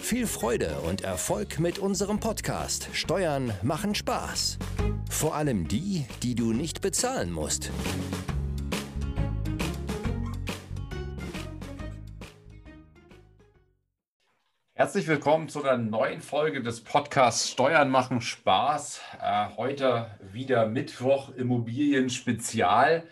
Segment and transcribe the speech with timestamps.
[0.00, 4.58] Viel Freude und Erfolg mit unserem Podcast Steuern machen Spaß.
[5.10, 7.70] Vor allem die, die du nicht bezahlen musst.
[14.72, 19.00] Herzlich willkommen zu einer neuen Folge des Podcasts Steuern machen Spaß.
[19.20, 23.02] Äh, heute wieder Mittwoch Immobilien Spezial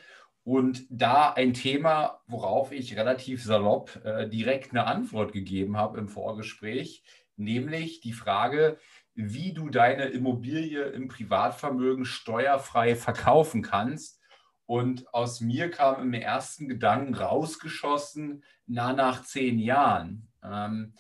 [0.46, 6.08] und da ein Thema, worauf ich relativ salopp äh, direkt eine Antwort gegeben habe im
[6.08, 7.02] Vorgespräch,
[7.36, 8.78] nämlich die Frage,
[9.16, 14.20] wie du deine Immobilie im Privatvermögen steuerfrei verkaufen kannst.
[14.66, 20.28] Und aus mir kam im ersten Gedanken rausgeschossen, na nach zehn Jahren.
[20.44, 20.94] Ähm,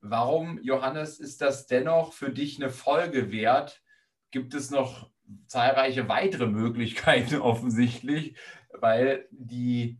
[0.00, 3.80] Warum, Johannes, ist das dennoch für dich eine Folge wert?
[4.32, 5.08] Gibt es noch
[5.46, 8.36] zahlreiche weitere Möglichkeiten offensichtlich,
[8.72, 9.98] weil die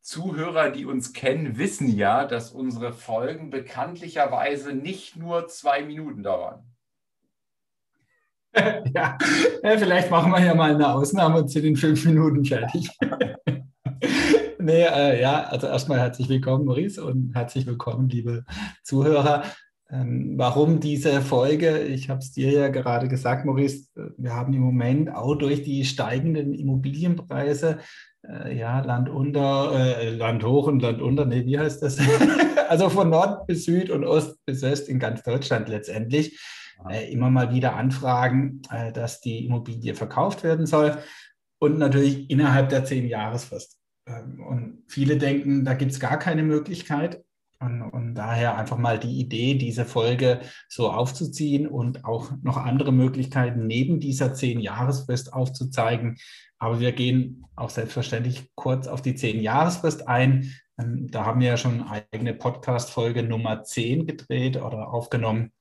[0.00, 6.64] Zuhörer, die uns kennen, wissen ja, dass unsere Folgen bekanntlicherweise nicht nur zwei Minuten dauern.
[8.94, 9.18] Ja,
[9.76, 12.90] vielleicht machen wir ja mal eine Ausnahme zu den fünf Minuten fertig.
[14.58, 18.44] nee, äh, ja, also erstmal herzlich willkommen, Maurice, und herzlich willkommen, liebe
[18.82, 19.44] Zuhörer.
[19.90, 21.78] Ähm, warum diese Folge?
[21.78, 23.86] Ich habe es dir ja gerade gesagt, Maurice,
[24.18, 27.78] wir haben im Moment auch durch die steigenden Immobilienpreise,
[28.28, 31.98] äh, ja, Land unter, äh, Land hoch und Land unter, nee, wie heißt das?
[32.68, 36.38] also von Nord bis Süd und Ost bis West in ganz Deutschland letztendlich,
[36.90, 40.98] äh, immer mal wieder Anfragen, äh, dass die Immobilie verkauft werden soll
[41.60, 43.78] und natürlich innerhalb der zehn Jahresfrist.
[44.06, 47.22] Ähm, und viele denken, da gibt es gar keine Möglichkeit.
[47.60, 52.92] Und, und, daher einfach mal die Idee, diese Folge so aufzuziehen und auch noch andere
[52.92, 56.18] Möglichkeiten neben dieser zehn-Jahresfrist aufzuzeigen.
[56.58, 60.54] Aber wir gehen auch selbstverständlich kurz auf die zehn-Jahresfrist ein.
[60.78, 65.52] Ähm, da haben wir ja schon eigene Podcast-Folge Nummer 10 gedreht oder aufgenommen.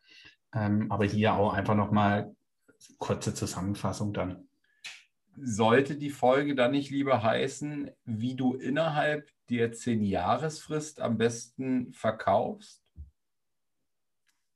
[0.54, 2.36] Ähm, aber hier auch einfach nochmal
[3.00, 4.47] kurze Zusammenfassung dann
[5.40, 11.94] sollte die Folge dann nicht lieber heißen, wie du innerhalb der zehn Jahresfrist am besten
[11.94, 12.84] verkaufst?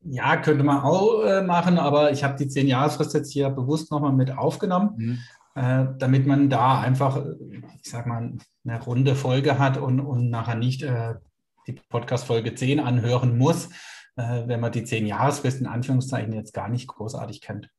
[0.03, 3.91] Ja, könnte man auch äh, machen, aber ich habe die zehn Jahresfrist jetzt hier bewusst
[3.91, 5.20] nochmal mit aufgenommen, mhm.
[5.56, 7.24] äh, damit man da einfach,
[7.84, 8.34] ich sag mal,
[8.64, 11.16] eine runde Folge hat und, und nachher nicht äh,
[11.68, 13.70] die Podcast-Folge 10 anhören muss,
[14.16, 17.70] äh, wenn man die zehn Jahresfrist in Anführungszeichen jetzt gar nicht großartig kennt.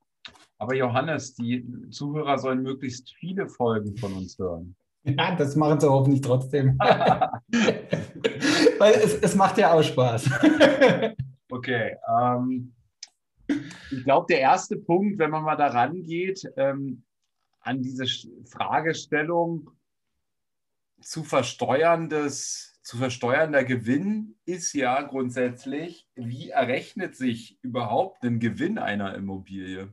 [0.62, 4.76] Aber Johannes, die Zuhörer sollen möglichst viele Folgen von uns hören.
[5.02, 6.78] Ja, das machen sie hoffentlich trotzdem.
[6.78, 10.30] Weil es, es, macht ja auch Spaß.
[11.50, 11.96] okay.
[12.08, 12.72] Ähm,
[13.48, 17.02] ich glaube, der erste Punkt, wenn man mal da rangeht, ähm,
[17.62, 18.04] an diese
[18.48, 19.68] Fragestellung
[21.00, 29.16] zu versteuerndes, zu versteuernder Gewinn ist ja grundsätzlich, wie errechnet sich überhaupt ein Gewinn einer
[29.16, 29.92] Immobilie?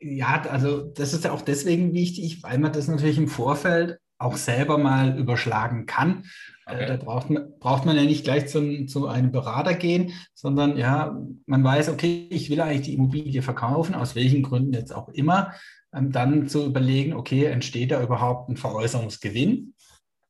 [0.00, 4.36] Ja, also das ist ja auch deswegen wichtig, weil man das natürlich im Vorfeld auch
[4.36, 6.24] selber mal überschlagen kann.
[6.66, 6.86] Äh, okay.
[6.86, 11.18] Da braucht man, braucht man ja nicht gleich zum, zu einem Berater gehen, sondern ja,
[11.46, 15.54] man weiß, okay, ich will eigentlich die Immobilie verkaufen, aus welchen Gründen jetzt auch immer.
[15.94, 19.74] Ähm, dann zu überlegen, okay, entsteht da überhaupt ein Veräußerungsgewinn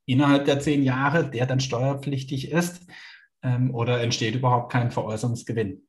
[0.06, 2.86] innerhalb der zehn Jahre, der dann steuerpflichtig ist,
[3.42, 5.82] ähm, oder entsteht überhaupt kein Veräußerungsgewinn?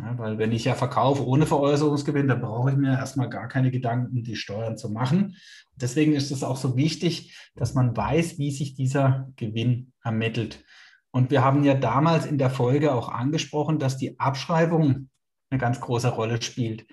[0.00, 3.70] Ja, weil wenn ich ja verkaufe ohne Veräußerungsgewinn, dann brauche ich mir erstmal gar keine
[3.70, 5.36] Gedanken, die Steuern zu machen.
[5.74, 10.64] Deswegen ist es auch so wichtig, dass man weiß, wie sich dieser Gewinn ermittelt.
[11.10, 15.08] Und wir haben ja damals in der Folge auch angesprochen, dass die Abschreibung
[15.50, 16.86] eine ganz große Rolle spielt.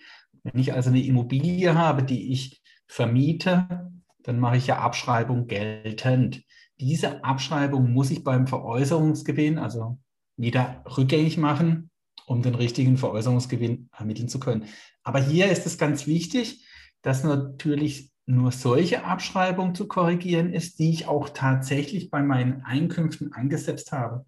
[0.43, 3.91] Wenn ich also eine Immobilie habe, die ich vermiete,
[4.23, 6.43] dann mache ich ja Abschreibung geltend.
[6.79, 9.99] Diese Abschreibung muss ich beim Veräußerungsgewinn, also
[10.37, 11.91] wieder rückgängig machen
[12.25, 14.65] um den richtigen Veräußerungsgewinn ermitteln zu können.
[15.03, 16.65] Aber hier ist es ganz wichtig,
[17.01, 23.33] dass natürlich nur solche Abschreibung zu korrigieren ist, die ich auch tatsächlich bei meinen Einkünften
[23.33, 24.25] angesetzt habe.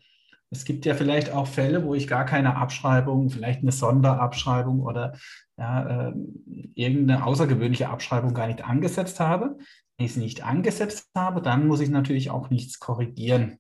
[0.50, 5.18] Es gibt ja vielleicht auch Fälle, wo ich gar keine Abschreibung, vielleicht eine Sonderabschreibung oder
[5.58, 6.14] ja, äh,
[6.76, 9.58] irgendeine außergewöhnliche Abschreibung gar nicht angesetzt habe.
[9.98, 13.58] Wenn ich sie nicht angesetzt habe, dann muss ich natürlich auch nichts korrigieren.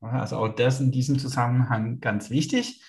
[0.00, 2.82] Also auch das in diesem Zusammenhang ganz wichtig.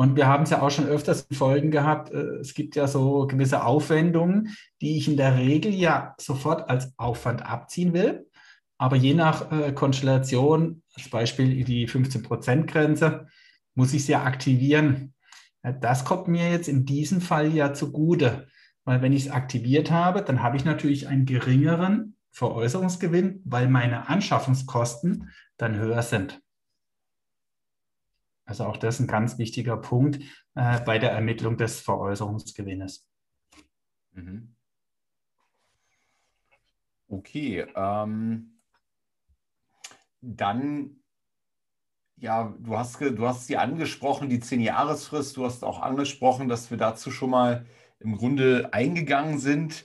[0.00, 2.10] Und wir haben es ja auch schon öfters in Folgen gehabt.
[2.10, 6.94] Äh, es gibt ja so gewisse Aufwendungen, die ich in der Regel ja sofort als
[6.96, 8.26] Aufwand abziehen will.
[8.78, 13.26] Aber je nach äh, Konstellation, als Beispiel die 15%-Grenze,
[13.74, 15.12] muss ich sie ja aktivieren.
[15.62, 18.48] Das kommt mir jetzt in diesem Fall ja zugute,
[18.86, 24.08] weil wenn ich es aktiviert habe, dann habe ich natürlich einen geringeren Veräußerungsgewinn, weil meine
[24.08, 26.40] Anschaffungskosten dann höher sind.
[28.50, 30.24] Also auch das ist ein ganz wichtiger Punkt
[30.56, 33.06] äh, bei der Ermittlung des Veräußerungsgewinnes.
[34.10, 34.56] Mhm.
[37.06, 38.60] Okay, ähm,
[40.20, 40.96] dann,
[42.16, 45.36] ja, du hast, du hast sie angesprochen, die 10-Jahresfrist.
[45.36, 47.66] Du hast auch angesprochen, dass wir dazu schon mal
[48.00, 49.84] im Grunde eingegangen sind.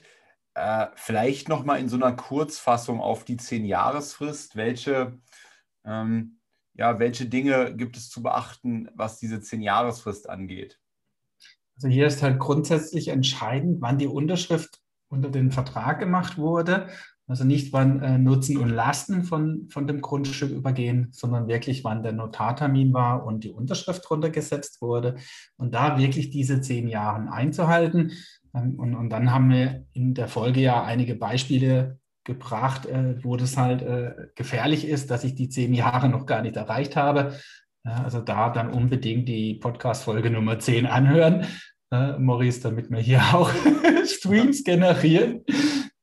[0.54, 4.56] Äh, vielleicht noch mal in so einer Kurzfassung auf die 10-Jahresfrist.
[4.56, 5.20] Welche
[5.84, 6.35] ähm,
[6.76, 10.78] ja, welche Dinge gibt es zu beachten, was diese Zehn-Jahresfrist angeht?
[11.76, 16.88] Also hier ist halt grundsätzlich entscheidend, wann die Unterschrift unter den Vertrag gemacht wurde.
[17.28, 22.04] Also nicht, wann äh, Nutzen und Lasten von, von dem Grundstück übergehen, sondern wirklich, wann
[22.04, 25.16] der Notartermin war und die Unterschrift drunter gesetzt wurde.
[25.56, 28.12] Und da wirklich diese zehn Jahre einzuhalten.
[28.54, 33.36] Ähm, und, und dann haben wir in der Folge ja einige Beispiele gebracht, äh, wo
[33.36, 37.38] das halt äh, gefährlich ist, dass ich die zehn Jahre noch gar nicht erreicht habe.
[37.84, 41.46] Ja, also da dann unbedingt die Podcast-Folge Nummer 10 anhören,
[41.90, 43.50] äh, Maurice, damit wir hier auch
[44.04, 45.44] Streams generieren.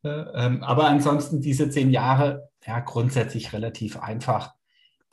[0.03, 4.53] Ähm, aber ansonsten diese zehn Jahre, ja, grundsätzlich relativ einfach.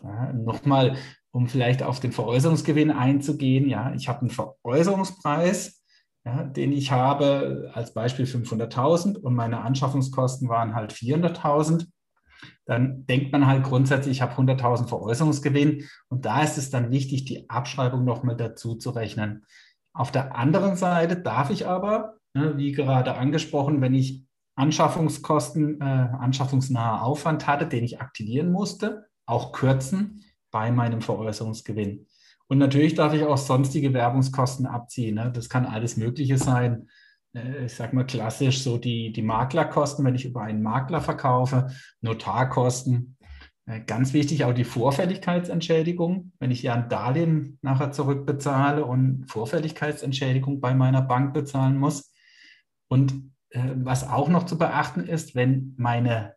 [0.03, 0.97] Ja, Nochmal,
[1.31, 3.69] um vielleicht auf den Veräußerungsgewinn einzugehen.
[3.69, 5.80] Ja, ich habe einen Veräußerungspreis
[6.31, 11.87] ja, den ich habe, als Beispiel 500.000 und meine Anschaffungskosten waren halt 400.000,
[12.67, 17.25] dann denkt man halt grundsätzlich, ich habe 100.000 Veräußerungsgewinn und da ist es dann wichtig,
[17.25, 19.45] die Abschreibung nochmal dazu zu rechnen.
[19.93, 24.25] Auf der anderen Seite darf ich aber, ne, wie gerade angesprochen, wenn ich
[24.55, 32.07] Anschaffungskosten, äh, anschaffungsnaher Aufwand hatte, den ich aktivieren musste, auch kürzen bei meinem Veräußerungsgewinn.
[32.51, 35.15] Und natürlich darf ich auch sonstige Werbungskosten abziehen.
[35.15, 35.31] Ne?
[35.33, 36.89] Das kann alles Mögliche sein.
[37.33, 41.69] Äh, ich sage mal klassisch so die, die Maklerkosten, wenn ich über einen Makler verkaufe,
[42.01, 43.17] Notarkosten.
[43.67, 50.61] Äh, ganz wichtig auch die Vorfälligkeitsentschädigung, wenn ich ja ein Darlehen nachher zurückbezahle und Vorfälligkeitsentschädigung
[50.61, 52.13] bei meiner Bank bezahlen muss.
[52.89, 56.35] Und äh, was auch noch zu beachten ist, wenn meine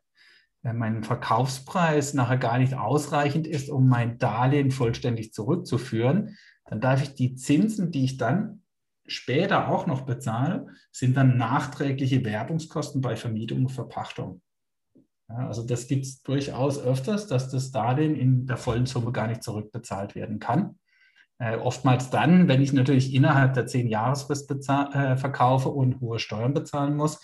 [0.64, 7.04] wenn mein Verkaufspreis nachher gar nicht ausreichend ist, um mein Darlehen vollständig zurückzuführen, dann darf
[7.04, 8.64] ich die Zinsen, die ich dann
[9.06, 14.42] später auch noch bezahle, sind dann nachträgliche Werbungskosten bei Vermietung und Verpachtung.
[15.30, 19.28] Ja, also das gibt es durchaus öfters, dass das Darlehen in der vollen Summe gar
[19.28, 20.80] nicht zurückbezahlt werden kann.
[21.40, 26.54] Äh, oftmals dann, wenn ich natürlich innerhalb der zehn Jahresfrist äh, verkaufe und hohe Steuern
[26.54, 27.20] bezahlen muss,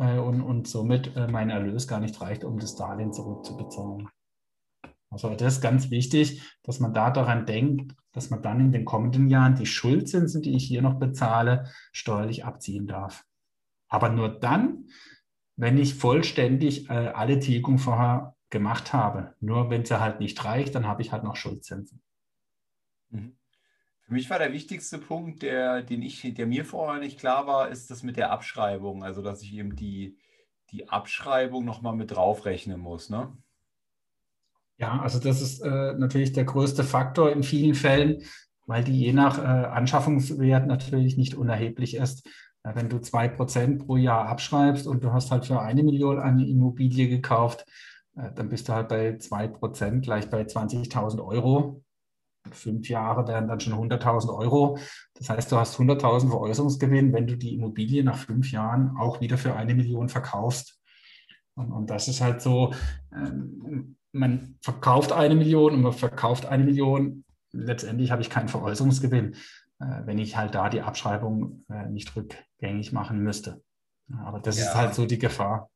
[0.00, 4.08] äh, und, und somit äh, mein Erlös gar nicht reicht, um das Darlehen zurückzubezahlen.
[5.10, 8.84] Also das ist ganz wichtig, dass man da daran denkt, dass man dann in den
[8.84, 13.24] kommenden Jahren die Schuldzinsen, die ich hier noch bezahle, steuerlich abziehen darf.
[13.88, 14.86] Aber nur dann,
[15.56, 19.34] wenn ich vollständig äh, alle Tilgung vorher gemacht habe.
[19.40, 22.02] Nur wenn sie halt nicht reicht, dann habe ich halt noch Schuldzinsen.
[23.10, 23.36] Mhm.
[24.10, 27.68] Für mich war der wichtigste Punkt, der, den ich, der mir vorher nicht klar war,
[27.68, 29.04] ist das mit der Abschreibung.
[29.04, 30.18] Also, dass ich eben die,
[30.72, 33.08] die Abschreibung nochmal mit draufrechnen muss.
[33.08, 33.32] Ne?
[34.78, 38.24] Ja, also das ist äh, natürlich der größte Faktor in vielen Fällen,
[38.66, 42.28] weil die je nach äh, Anschaffungswert natürlich nicht unerheblich ist.
[42.64, 46.48] Ja, wenn du 2% pro Jahr abschreibst und du hast halt für eine Million eine
[46.48, 47.64] Immobilie gekauft,
[48.16, 51.84] äh, dann bist du halt bei 2% gleich bei 20.000 Euro
[52.54, 54.78] fünf Jahre wären dann schon 100.000 Euro.
[55.14, 59.38] Das heißt, du hast 100.000 Veräußerungsgewinn, wenn du die Immobilie nach fünf Jahren auch wieder
[59.38, 60.80] für eine Million verkaufst.
[61.54, 62.72] Und, und das ist halt so,
[63.14, 67.24] ähm, man verkauft eine Million und man verkauft eine Million.
[67.52, 69.34] Letztendlich habe ich keinen Veräußerungsgewinn,
[69.80, 73.62] äh, wenn ich halt da die Abschreibung äh, nicht rückgängig machen müsste.
[74.24, 74.64] Aber das ja.
[74.64, 75.70] ist halt so die Gefahr.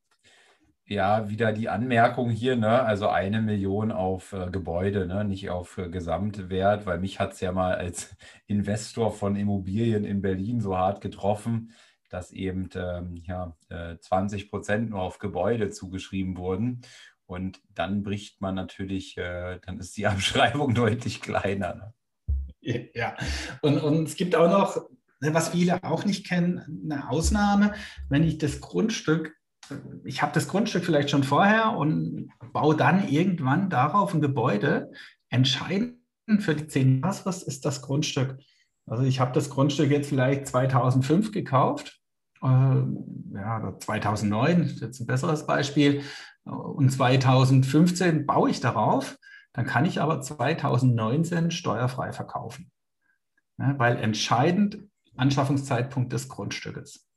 [0.87, 2.83] Ja, wieder die Anmerkung hier, ne?
[2.83, 5.25] Also eine Million auf äh, Gebäude, ne?
[5.25, 8.15] Nicht auf äh, Gesamtwert, weil mich hat es ja mal als
[8.47, 11.73] Investor von Immobilien in Berlin so hart getroffen,
[12.11, 16.83] dass eben ähm, ja, äh, 20 Prozent nur auf Gebäude zugeschrieben wurden.
[17.25, 21.95] Und dann bricht man natürlich, äh, dann ist die Abschreibung deutlich kleiner.
[22.61, 22.91] Ne?
[22.95, 23.17] Ja,
[23.63, 24.77] und, und es gibt auch noch,
[25.21, 27.73] ne, was viele auch nicht kennen, eine Ausnahme,
[28.11, 29.35] wenn ich das Grundstück
[30.05, 34.91] ich habe das Grundstück vielleicht schon vorher und baue dann irgendwann darauf ein Gebäude.
[35.29, 35.99] Entscheidend
[36.41, 38.39] für die 10 Jahresfrist ist das Grundstück.
[38.87, 42.01] Also ich habe das Grundstück jetzt vielleicht 2005 gekauft,
[42.43, 46.03] äh, ja, 2009 ist jetzt ein besseres Beispiel,
[46.45, 49.17] und 2015 baue ich darauf,
[49.55, 52.71] dann kann ich aber 2019 steuerfrei verkaufen,
[53.59, 54.79] ja, weil entscheidend
[55.17, 57.09] Anschaffungszeitpunkt des Grundstückes.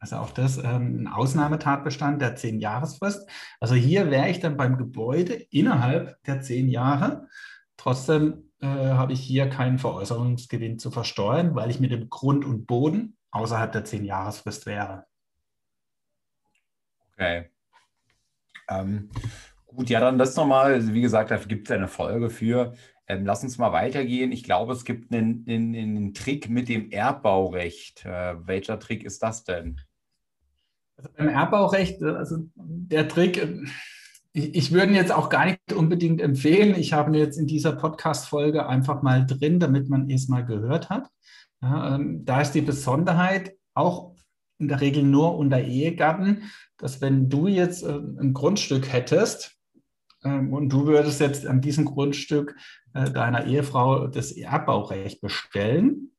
[0.00, 3.28] Also auch das ähm, ein Ausnahmetatbestand der zehn Jahresfrist.
[3.60, 7.28] Also hier wäre ich dann beim Gebäude innerhalb der zehn Jahre.
[7.76, 12.66] Trotzdem äh, habe ich hier keinen Veräußerungsgewinn zu versteuern, weil ich mit dem Grund und
[12.66, 15.06] Boden außerhalb der zehn Jahresfrist wäre.
[17.12, 17.50] Okay.
[18.68, 19.10] Ähm,
[19.66, 20.74] gut, ja, dann das nochmal.
[20.74, 22.74] Also wie gesagt, da gibt es eine Folge für.
[23.08, 24.32] Ähm, lass uns mal weitergehen.
[24.32, 28.04] Ich glaube, es gibt einen, einen, einen Trick mit dem Erbbaurecht.
[28.04, 29.80] Äh, welcher Trick ist das denn?
[30.98, 33.48] Also beim Erbbaurecht, also der Trick,
[34.32, 36.74] ich, ich würde ihn jetzt auch gar nicht unbedingt empfehlen.
[36.74, 40.90] Ich habe ihn jetzt in dieser Podcast-Folge einfach mal drin, damit man es mal gehört
[40.90, 41.08] hat.
[41.62, 44.16] Ja, ähm, da ist die Besonderheit auch
[44.58, 49.56] in der Regel nur unter Ehegatten, dass wenn du jetzt äh, ein Grundstück hättest
[50.24, 52.56] ähm, und du würdest jetzt an diesem Grundstück
[52.92, 56.10] äh, deiner Ehefrau das Erbbaurecht bestellen,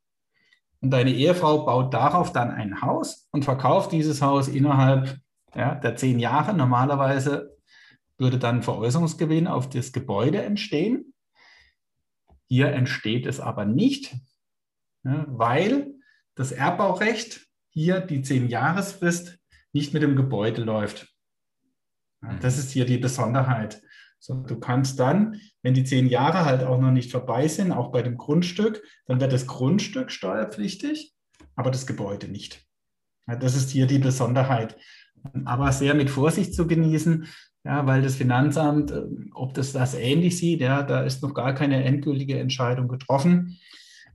[0.81, 5.19] und deine Ehefrau baut darauf dann ein Haus und verkauft dieses Haus innerhalb
[5.55, 6.53] ja, der zehn Jahre.
[6.53, 7.57] Normalerweise
[8.17, 11.13] würde dann Veräußerungsgewinn auf das Gebäude entstehen.
[12.47, 14.15] Hier entsteht es aber nicht,
[15.03, 15.93] ja, weil
[16.35, 19.37] das Erbbaurecht hier die zehn Jahresfrist
[19.73, 21.13] nicht mit dem Gebäude läuft.
[22.21, 23.81] Ja, das ist hier die Besonderheit.
[24.19, 27.91] So, du kannst dann, wenn die zehn Jahre halt auch noch nicht vorbei sind, auch
[27.91, 31.13] bei dem Grundstück, dann wird das Grundstück steuerpflichtig,
[31.55, 32.65] aber das Gebäude nicht.
[33.27, 34.75] Ja, das ist hier die Besonderheit.
[35.45, 37.27] Aber sehr mit Vorsicht zu genießen,
[37.63, 41.53] ja, weil das Finanzamt, äh, ob das das ähnlich sieht, ja, da ist noch gar
[41.53, 43.57] keine endgültige Entscheidung getroffen.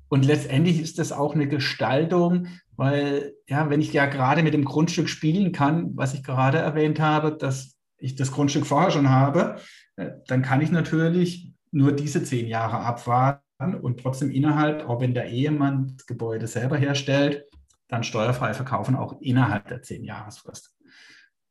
[0.09, 4.65] Und letztendlich ist das auch eine Gestaltung, weil, ja, wenn ich ja gerade mit dem
[4.65, 9.57] Grundstück spielen kann, was ich gerade erwähnt habe, dass ich das Grundstück vorher schon habe,
[9.97, 15.29] dann kann ich natürlich nur diese zehn Jahre abwarten und trotzdem innerhalb, auch wenn der
[15.29, 17.45] Ehemann das Gebäude selber herstellt,
[17.89, 20.75] dann steuerfrei verkaufen, auch innerhalb der zehn Jahresfrist.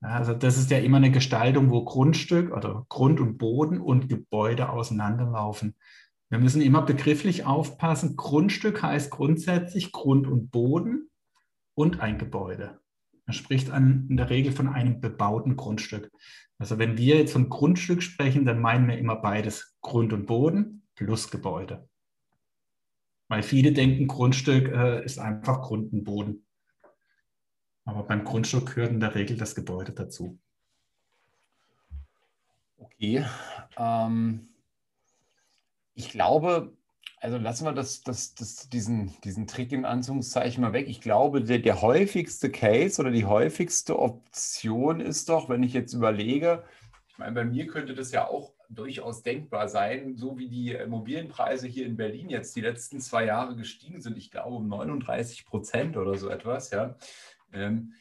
[0.01, 4.69] Also das ist ja immer eine Gestaltung, wo Grundstück oder Grund und Boden und Gebäude
[4.69, 5.75] auseinanderlaufen.
[6.29, 8.17] Wir müssen immer begrifflich aufpassen.
[8.17, 11.09] Grundstück heißt grundsätzlich Grund und Boden
[11.73, 12.79] und ein Gebäude.
[13.25, 16.11] Man spricht an, in der Regel von einem bebauten Grundstück.
[16.57, 20.87] Also wenn wir jetzt von Grundstück sprechen, dann meinen wir immer beides, Grund und Boden
[20.95, 21.89] plus Gebäude.
[23.27, 26.45] Weil viele denken, Grundstück äh, ist einfach Grund und Boden.
[27.85, 30.39] Aber beim Grundstück gehört in der Regel das Gebäude dazu.
[32.77, 33.25] Okay.
[33.77, 34.49] Ähm,
[35.95, 36.77] ich glaube,
[37.23, 40.89] also lassen wir das, das, das, diesen, diesen Trick in Anführungszeichen mal weg.
[40.89, 45.93] Ich glaube, der, der häufigste Case oder die häufigste Option ist doch, wenn ich jetzt
[45.93, 46.65] überlege,
[47.07, 51.65] ich meine, bei mir könnte das ja auch durchaus denkbar sein, so wie die Immobilienpreise
[51.65, 55.95] hier in Berlin jetzt die letzten zwei Jahre gestiegen sind, ich glaube um 39 Prozent
[55.95, 56.97] oder so etwas, ja.
[57.53, 57.93] Ähm,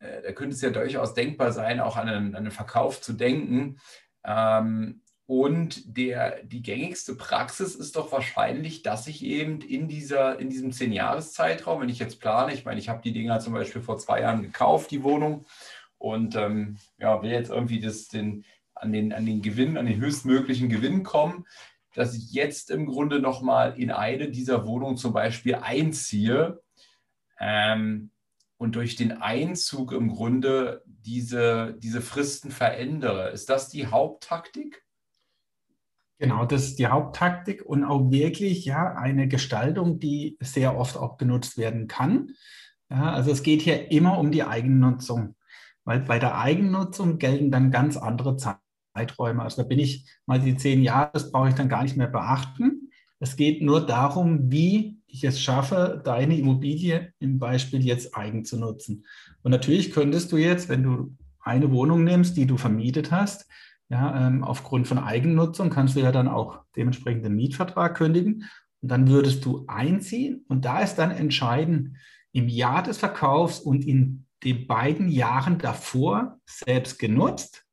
[0.00, 3.14] äh, da könnte es ja durchaus denkbar sein, auch an einen, an einen Verkauf zu
[3.14, 3.78] denken.
[4.22, 10.50] Ähm, und der, die gängigste Praxis ist doch wahrscheinlich, dass ich eben in, dieser, in
[10.50, 13.98] diesem Zehn-Jahres-Zeitraum, wenn ich jetzt plane, ich meine, ich habe die Dinger zum Beispiel vor
[13.98, 15.44] zwei Jahren gekauft, die Wohnung,
[15.98, 20.00] und ähm, ja, will jetzt irgendwie das, den, an, den, an den Gewinn, an den
[20.00, 21.44] höchstmöglichen Gewinn kommen,
[21.94, 26.62] dass ich jetzt im Grunde nochmal in eine dieser Wohnungen zum Beispiel einziehe
[27.40, 28.10] ähm,
[28.58, 33.30] und durch den Einzug im Grunde diese, diese Fristen verändere.
[33.30, 34.85] Ist das die Haupttaktik?
[36.18, 41.18] Genau, das ist die Haupttaktik und auch wirklich ja eine Gestaltung, die sehr oft auch
[41.18, 42.30] genutzt werden kann.
[42.90, 45.36] Ja, also es geht hier immer um die Eigennutzung,
[45.84, 49.42] weil bei der Eigennutzung gelten dann ganz andere Zeiträume.
[49.42, 52.06] Also da bin ich mal die zehn Jahre, das brauche ich dann gar nicht mehr
[52.06, 52.90] beachten.
[53.18, 58.58] Es geht nur darum, wie ich es schaffe, deine Immobilie im Beispiel jetzt eigen zu
[58.58, 59.04] nutzen.
[59.42, 63.46] Und natürlich könntest du jetzt, wenn du eine Wohnung nimmst, die du vermietet hast,
[63.88, 68.44] ja, ähm, aufgrund von Eigennutzung kannst du ja dann auch dementsprechend den Mietvertrag kündigen
[68.82, 71.96] und dann würdest du einziehen und da ist dann entscheidend
[72.32, 77.64] im Jahr des Verkaufs und in den beiden Jahren davor selbst genutzt,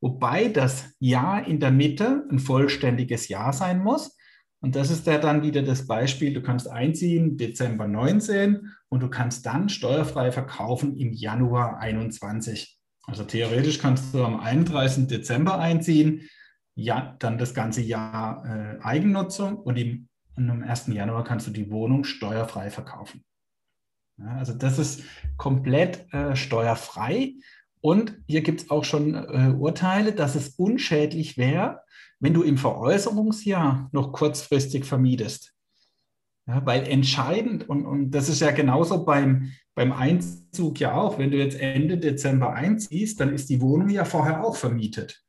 [0.00, 4.16] wobei das Jahr in der Mitte ein vollständiges Jahr sein muss.
[4.60, 9.08] Und das ist ja dann wieder das Beispiel, du kannst einziehen Dezember 19 und du
[9.08, 12.77] kannst dann steuerfrei verkaufen im Januar 21.
[13.08, 15.06] Also theoretisch kannst du am 31.
[15.06, 16.28] Dezember einziehen,
[16.74, 20.88] ja, dann das ganze Jahr äh, Eigennutzung und im am 1.
[20.88, 23.24] Januar kannst du die Wohnung steuerfrei verkaufen.
[24.18, 25.02] Ja, also das ist
[25.36, 27.34] komplett äh, steuerfrei.
[27.80, 31.80] Und hier gibt es auch schon äh, Urteile, dass es unschädlich wäre,
[32.20, 35.54] wenn du im Veräußerungsjahr noch kurzfristig vermietest.
[36.46, 41.30] Ja, weil entscheidend, und, und das ist ja genauso beim, beim Einzug ja auch, wenn
[41.30, 45.22] du jetzt Ende Dezember einziehst, dann ist die Wohnung ja vorher auch vermietet.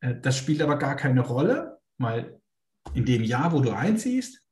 [0.00, 2.38] Äh, das spielt aber gar keine Rolle, weil
[2.92, 4.42] in dem Jahr, wo du einziehst,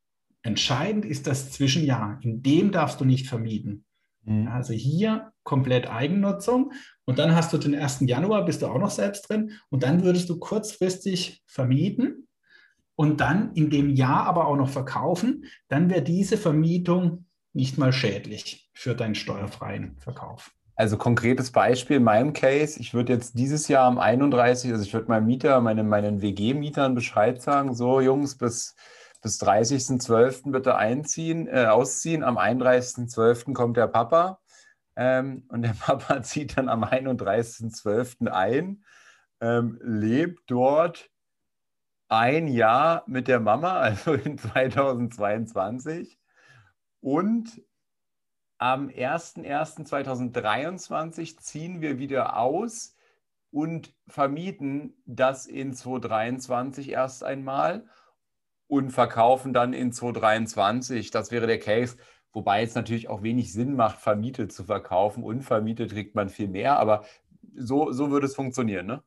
[0.43, 2.19] entscheidend ist das Zwischenjahr.
[2.23, 3.85] In dem darfst du nicht vermieten.
[4.23, 4.49] Mhm.
[4.49, 6.73] Also hier komplett Eigennutzung.
[7.05, 8.05] Und dann hast du den 1.
[8.07, 9.53] Januar, bist du auch noch selbst drin.
[9.69, 12.27] Und dann würdest du kurzfristig vermieten
[12.95, 15.45] und dann in dem Jahr aber auch noch verkaufen.
[15.69, 20.53] Dann wäre diese Vermietung nicht mal schädlich für deinen steuerfreien Verkauf.
[20.75, 24.93] Also konkretes Beispiel in meinem Case, ich würde jetzt dieses Jahr am 31, also ich
[24.93, 28.77] würde meinem Mieter, meine, meinen WG-Mietern Bescheid sagen, so Jungs, bis,
[29.23, 30.53] bis 30.12.
[30.53, 33.55] bitte einziehen, äh, ausziehen, am 31.12.
[33.55, 34.41] kommt der Papa
[34.95, 38.29] ähm, und der Papa zieht dann am 31.12.
[38.29, 38.85] ein,
[39.41, 41.09] ähm, lebt dort
[42.09, 46.19] ein Jahr mit der Mama, also in 2022
[47.01, 47.63] und
[48.59, 52.95] am 01.01.2023 ziehen wir wieder aus
[53.51, 57.87] und vermieten das in 2023 erst einmal
[58.67, 61.11] und verkaufen dann in 2023.
[61.11, 61.97] Das wäre der Case.
[62.33, 65.23] Wobei es natürlich auch wenig Sinn macht, vermietet zu verkaufen.
[65.23, 67.05] Unvermietet kriegt man viel mehr, aber
[67.55, 69.03] so, so würde es funktionieren, ne?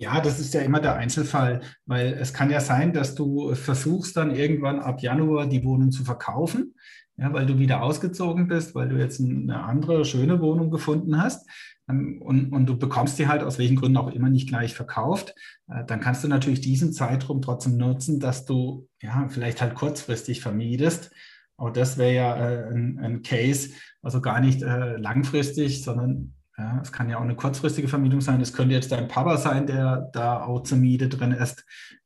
[0.00, 4.16] Ja, das ist ja immer der Einzelfall, weil es kann ja sein, dass du versuchst
[4.16, 6.76] dann irgendwann ab Januar die Wohnung zu verkaufen
[7.18, 11.48] ja, weil du wieder ausgezogen bist, weil du jetzt eine andere schöne Wohnung gefunden hast
[11.88, 15.34] ähm, und, und du bekommst die halt aus welchen Gründen auch immer nicht gleich verkauft,
[15.68, 20.40] äh, dann kannst du natürlich diesen Zeitraum trotzdem nutzen, dass du ja vielleicht halt kurzfristig
[20.40, 21.10] vermietest.
[21.56, 23.70] Auch das wäre ja äh, ein, ein, Case,
[24.00, 28.40] also gar nicht äh, langfristig, sondern ja, es kann ja auch eine kurzfristige Vermietung sein.
[28.40, 31.64] Es könnte jetzt dein Papa sein, der da auch zur Miete drin ist.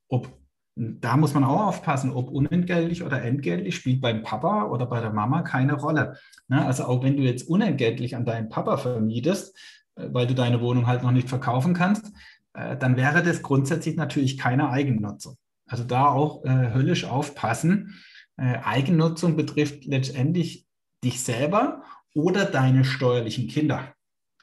[0.08, 0.41] Ob
[0.74, 5.12] da muss man auch aufpassen, ob unentgeltlich oder entgeltlich spielt beim Papa oder bei der
[5.12, 6.16] Mama keine Rolle.
[6.48, 6.64] Ne?
[6.64, 9.56] Also auch wenn du jetzt unentgeltlich an deinen Papa vermietest,
[9.96, 12.12] äh, weil du deine Wohnung halt noch nicht verkaufen kannst,
[12.54, 15.36] äh, dann wäre das grundsätzlich natürlich keine Eigennutzung.
[15.66, 17.98] Also da auch äh, höllisch aufpassen.
[18.38, 20.66] Eigennutzung betrifft letztendlich
[21.04, 21.82] dich selber
[22.14, 23.92] oder deine steuerlichen Kinder.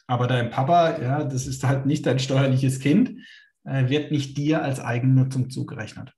[0.05, 3.19] Aber dein Papa, ja, das ist halt nicht dein steuerliches Kind,
[3.63, 6.13] wird nicht dir als Eigennutzung zugerechnet.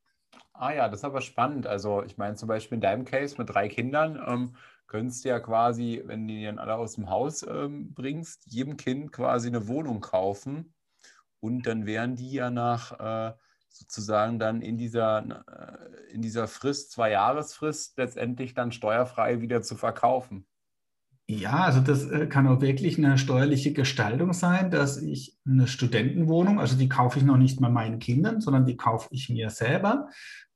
[0.61, 1.65] Ah ja, das ist aber spannend.
[1.65, 5.39] Also ich meine zum Beispiel in deinem Case mit drei Kindern ähm, könntest du ja
[5.39, 9.67] quasi, wenn du die dann alle aus dem Haus ähm, bringst, jedem Kind quasi eine
[9.67, 10.75] Wohnung kaufen
[11.39, 13.33] und dann wären die ja nach äh,
[13.69, 19.75] sozusagen dann in dieser, äh, in dieser Frist, zwei Jahresfrist, letztendlich dann steuerfrei wieder zu
[19.75, 20.45] verkaufen.
[21.27, 26.59] Ja, also das äh, kann auch wirklich eine steuerliche Gestaltung sein, dass ich eine Studentenwohnung,
[26.59, 30.09] also die kaufe ich noch nicht mal meinen Kindern, sondern die kaufe ich mir selber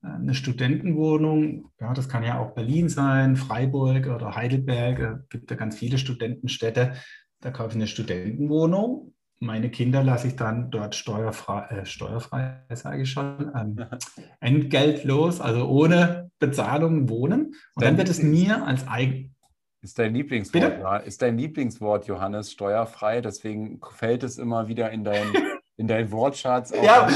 [0.06, 5.58] eine Studentenwohnung, ja, das kann ja auch Berlin sein, Freiburg oder Heidelberg, es gibt ja
[5.58, 6.94] ganz viele Studentenstädte.
[7.42, 9.14] Da kaufe ich eine Studentenwohnung.
[9.40, 13.86] Meine Kinder lasse ich dann dort steuerfrei, äh, steuerfrei sage ich schon, ähm,
[14.40, 17.54] entgeltlos, also ohne Bezahlung wohnen.
[17.76, 19.36] Und dann wird es mir als eigen.
[19.82, 23.22] Ist dein Lieblingswort, ja, ist dein Lieblingswort, Johannes, steuerfrei.
[23.22, 25.28] Deswegen fällt es immer wieder in dein,
[25.78, 26.72] in dein Wortschatz.
[26.72, 27.08] ja,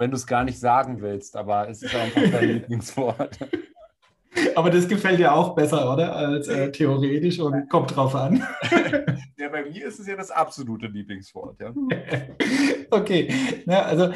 [0.00, 3.38] wenn du es gar nicht sagen willst, aber es ist einfach dein Lieblingswort.
[4.54, 6.14] Aber das gefällt dir auch besser, oder?
[6.16, 8.42] Als äh, theoretisch und kommt drauf an.
[9.38, 11.60] ja, bei mir ist es ja das absolute Lieblingswort.
[11.60, 11.74] Ja.
[12.90, 13.28] okay,
[13.66, 14.12] ja, also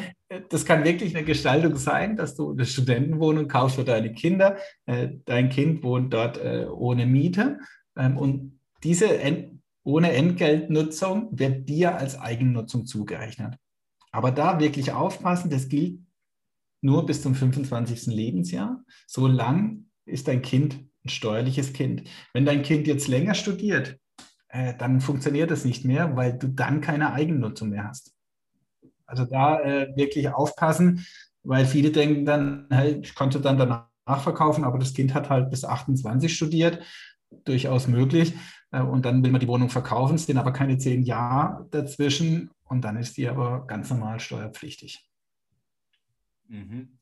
[0.49, 4.57] das kann wirklich eine Gestaltung sein, dass du eine Studentenwohnung kaufst für deine Kinder.
[4.85, 7.59] Äh, dein Kind wohnt dort äh, ohne Miete
[7.95, 13.59] ähm, und diese Ent ohne Entgeltnutzung wird dir als Eigennutzung zugerechnet.
[14.15, 15.99] Aber da wirklich aufpassen, das gilt
[16.81, 18.07] nur bis zum 25.
[18.07, 18.81] Lebensjahr.
[19.07, 22.07] So lang ist dein Kind ein steuerliches Kind.
[22.31, 23.99] Wenn dein Kind jetzt länger studiert,
[24.47, 28.13] äh, dann funktioniert das nicht mehr, weil du dann keine Eigennutzung mehr hast.
[29.05, 31.05] Also da äh, wirklich aufpassen,
[31.43, 35.49] weil viele denken dann, hey, ich konnte dann danach verkaufen, aber das Kind hat halt
[35.49, 36.81] bis 28 studiert,
[37.43, 38.33] durchaus möglich.
[38.71, 42.51] Äh, und dann will man die Wohnung verkaufen, es sind aber keine zehn Jahre dazwischen
[42.63, 45.09] und dann ist die aber ganz normal steuerpflichtig.
[46.47, 46.99] Mhm.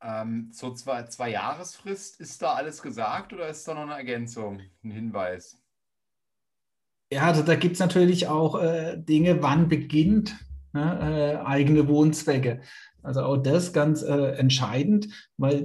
[0.00, 4.60] Ähm, zur zwei, zwei Jahresfrist, ist da alles gesagt oder ist da noch eine Ergänzung,
[4.84, 5.60] ein Hinweis?
[7.10, 10.36] Ja, also da gibt es natürlich auch äh, Dinge, wann beginnt
[10.72, 12.60] ne, äh, eigene Wohnzwecke.
[13.02, 15.64] Also auch das ganz äh, entscheidend, weil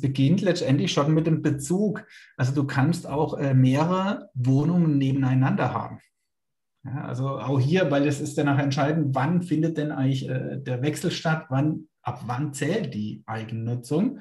[0.00, 2.06] beginnt letztendlich schon mit dem Bezug.
[2.36, 6.00] Also du kannst auch äh, mehrere Wohnungen nebeneinander haben.
[6.84, 10.82] Ja, also auch hier, weil es ist danach entscheidend, wann findet denn eigentlich äh, der
[10.82, 14.20] Wechsel statt, wann, ab wann zählt die Eigennutzung.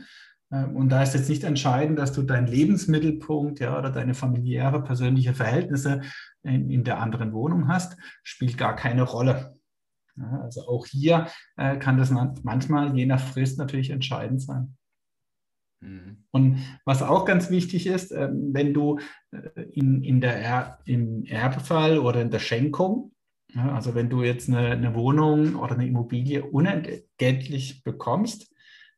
[0.52, 4.84] Ähm, und da ist jetzt nicht entscheidend, dass du deinen Lebensmittelpunkt ja, oder deine familiäre,
[4.84, 6.02] persönliche Verhältnisse
[6.44, 9.58] in, in der anderen Wohnung hast, spielt gar keine Rolle.
[10.16, 14.77] Ja, also auch hier äh, kann das manchmal je nach Frist natürlich entscheidend sein.
[15.80, 16.26] Mhm.
[16.32, 19.00] Und was auch ganz wichtig ist, äh, wenn du
[19.32, 23.12] äh, in, in der er im Erbfall oder in der Schenkung,
[23.56, 28.54] also wenn du jetzt eine, eine, Wohnung oder eine Immobilie unentgeltlich bekommst,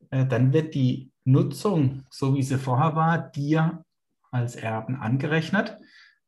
[0.10, 3.86] äh, dann wird die Nutzung, so wie sie vorher war, dir
[4.32, 5.78] als Erben angerechnet.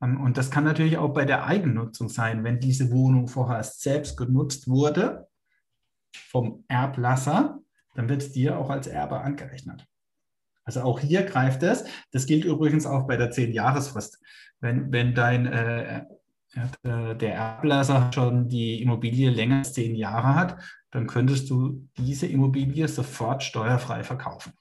[0.01, 4.17] Ähm, und das kann natürlich auch bei der Eigennutzung sein, wenn diese Wohnung vorher selbst
[4.17, 5.27] genutzt wurde
[6.13, 7.59] vom Erblasser,
[7.95, 9.87] dann wird es dir auch als Erbe angerechnet.
[10.77, 11.83] Also auch hier greift es.
[12.11, 14.21] Das gilt übrigens auch bei der 10-Jahresfrist.
[14.61, 16.05] Wenn, wenn dein äh,
[16.83, 22.87] der Erblasser schon die Immobilie länger als zehn Jahre hat, dann könntest du diese Immobilie
[22.87, 24.53] sofort steuerfrei verkaufen,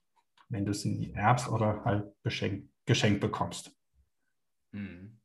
[0.49, 3.73] wenn du sie erbst oder halt geschenkt bekommst.
[4.73, 5.21] Mhm.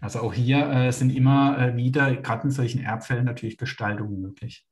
[0.00, 4.66] Also auch hier äh, sind immer äh, wieder, gerade in solchen Erbfällen, natürlich Gestaltungen möglich.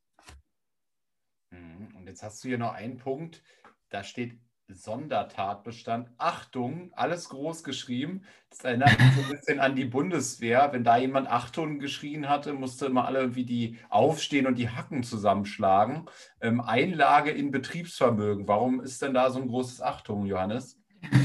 [1.51, 1.95] Mhm.
[1.95, 3.43] Und jetzt hast du hier noch einen Punkt,
[3.89, 6.09] da steht Sondertatbestand.
[6.17, 8.23] Achtung, alles groß geschrieben.
[8.49, 10.69] Das erinnert mich so ein bisschen an die Bundeswehr.
[10.71, 15.03] Wenn da jemand Achtung geschrien hatte, musste immer alle irgendwie die aufstehen und die Hacken
[15.03, 16.05] zusammenschlagen.
[16.41, 18.47] Ähm, Einlage in Betriebsvermögen.
[18.47, 20.79] Warum ist denn da so ein großes Achtung, Johannes?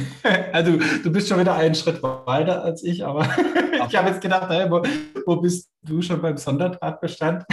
[0.53, 3.22] Also du bist schon wieder einen Schritt weiter als ich, aber
[3.88, 4.83] ich habe jetzt gedacht, hey, wo,
[5.24, 7.44] wo, bist du schon beim Sondertatbestand?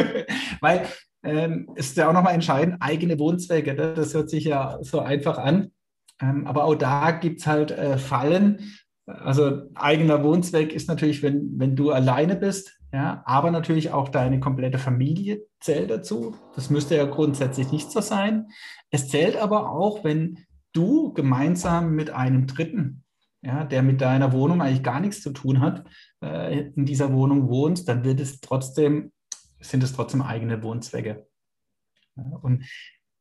[0.60, 0.86] Weil
[1.24, 3.74] ähm, ist ja auch nochmal entscheidend, eigene Wohnzwecke.
[3.74, 3.94] Ne?
[3.94, 5.72] Das hört sich ja so einfach an.
[6.20, 8.72] Ähm, aber auch da gibt es halt äh, Fallen.
[9.06, 14.38] Also eigener Wohnzweck ist natürlich, wenn, wenn du alleine bist, ja, aber natürlich auch deine
[14.38, 16.36] komplette Familie zählt dazu.
[16.54, 18.46] Das müsste ja grundsätzlich nicht so sein.
[18.90, 20.38] Es zählt aber auch, wenn
[20.72, 23.02] du gemeinsam mit einem Dritten,
[23.42, 25.84] ja, der mit deiner Wohnung eigentlich gar nichts zu tun hat,
[26.22, 29.10] äh, in dieser Wohnung wohnst, dann wird es trotzdem
[29.64, 31.26] sind es trotzdem eigene Wohnzwecke.
[32.14, 32.64] Und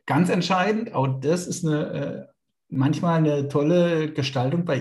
[0.05, 2.25] ganz entscheidend, auch das ist eine, äh,
[2.69, 4.79] manchmal eine tolle Gestaltung bei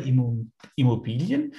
[0.77, 1.55] Immobilien.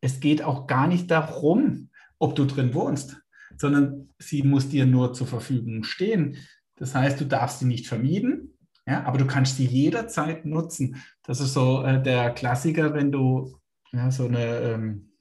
[0.00, 3.22] Es geht auch gar nicht darum, ob du drin wohnst,
[3.56, 6.36] sondern sie muss dir nur zur Verfügung stehen.
[6.76, 11.02] Das heißt, du darfst sie nicht vermieten, ja, aber du kannst sie jederzeit nutzen.
[11.22, 13.58] Das ist so äh, der Klassiker, wenn du
[13.92, 15.12] ja, so eine ähm,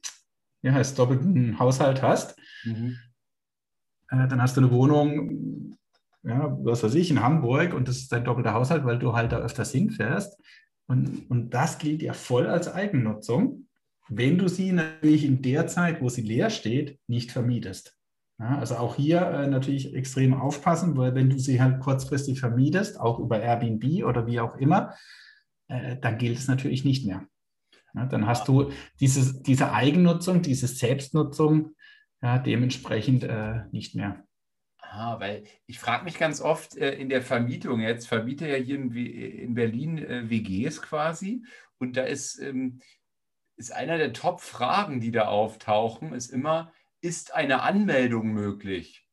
[0.63, 2.37] ja, doppelten Haushalt hast.
[2.63, 2.97] Mhm.
[4.13, 5.77] Äh, dann hast du eine Wohnung,
[6.23, 9.31] ja, was weiß ich, in Hamburg und das ist dein doppelter Haushalt, weil du halt
[9.31, 10.39] da öfters hinfährst.
[10.87, 13.67] Und, und das gilt ja voll als Eigennutzung,
[14.09, 17.97] wenn du sie natürlich in der Zeit, wo sie leer steht, nicht vermietest.
[18.39, 22.99] Ja, also auch hier äh, natürlich extrem aufpassen, weil wenn du sie halt kurzfristig vermietest,
[22.99, 24.93] auch über Airbnb oder wie auch immer,
[25.67, 27.25] äh, dann gilt es natürlich nicht mehr.
[27.93, 31.75] Ja, dann hast du dieses, diese Eigennutzung, diese Selbstnutzung
[32.23, 34.25] ja, dementsprechend äh, nicht mehr.
[34.79, 38.77] Ah, weil ich frage mich ganz oft äh, in der Vermietung jetzt, vermiete ja hier
[38.77, 41.43] in, in Berlin äh, WGs quasi
[41.79, 42.79] und da ist, ähm,
[43.57, 49.05] ist einer der Top-Fragen, die da auftauchen, ist immer, ist eine Anmeldung möglich?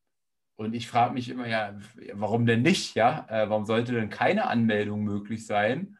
[0.56, 1.78] Und ich frage mich immer, ja,
[2.12, 2.94] warum denn nicht?
[2.94, 5.96] Ja, äh, warum sollte denn keine Anmeldung möglich sein?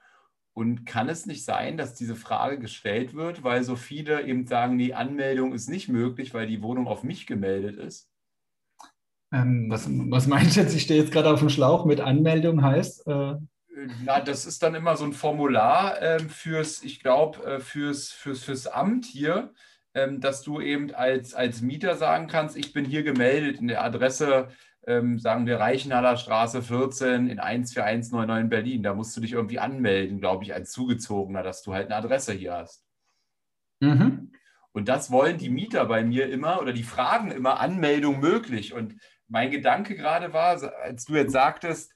[0.61, 4.77] Und kann es nicht sein, dass diese Frage gestellt wird, weil so viele eben sagen,
[4.77, 8.11] die Anmeldung ist nicht möglich, weil die Wohnung auf mich gemeldet ist?
[9.33, 10.75] Ähm, was, was meinst du jetzt?
[10.75, 13.07] Ich stehe jetzt gerade auf dem Schlauch mit Anmeldung heißt?
[13.07, 13.37] Äh
[14.05, 18.43] na, das ist dann immer so ein Formular äh, fürs, ich glaube, äh, fürs, fürs,
[18.43, 19.55] fürs Amt hier,
[19.95, 23.83] äh, dass du eben als, als Mieter sagen kannst, ich bin hier gemeldet in der
[23.83, 24.49] Adresse
[24.87, 28.83] ähm, sagen wir, Reichenhaller Straße 14 in 14199 Berlin.
[28.83, 32.33] Da musst du dich irgendwie anmelden, glaube ich, als Zugezogener, dass du halt eine Adresse
[32.33, 32.85] hier hast.
[33.81, 34.33] Mhm.
[34.73, 38.73] Und das wollen die Mieter bei mir immer oder die fragen immer Anmeldung möglich.
[38.73, 38.97] Und
[39.29, 41.93] mein Gedanke gerade war, als du jetzt sagtest,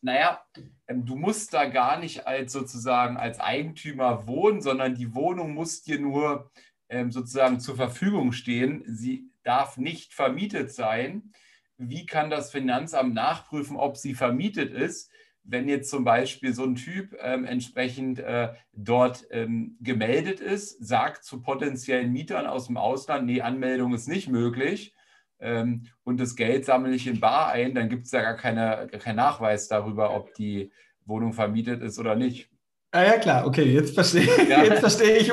[0.00, 0.42] naja,
[0.86, 5.82] ähm, du musst da gar nicht als sozusagen als Eigentümer wohnen, sondern die Wohnung muss
[5.82, 6.50] dir nur
[6.88, 8.84] ähm, sozusagen zur Verfügung stehen.
[8.86, 11.32] Sie darf nicht vermietet sein
[11.76, 15.10] wie kann das Finanzamt nachprüfen, ob sie vermietet ist,
[15.44, 21.24] wenn jetzt zum Beispiel so ein Typ ähm, entsprechend äh, dort ähm, gemeldet ist, sagt
[21.24, 24.94] zu potenziellen Mietern aus dem Ausland, nee, Anmeldung ist nicht möglich
[25.40, 28.88] ähm, und das Geld sammle ich in Bar ein, dann gibt es ja gar, keine,
[28.90, 30.72] gar keinen Nachweis darüber, ob die
[31.04, 32.48] Wohnung vermietet ist oder nicht.
[32.94, 34.62] Ah ja, klar, okay, jetzt verstehe, ja.
[34.62, 35.32] jetzt verstehe ich,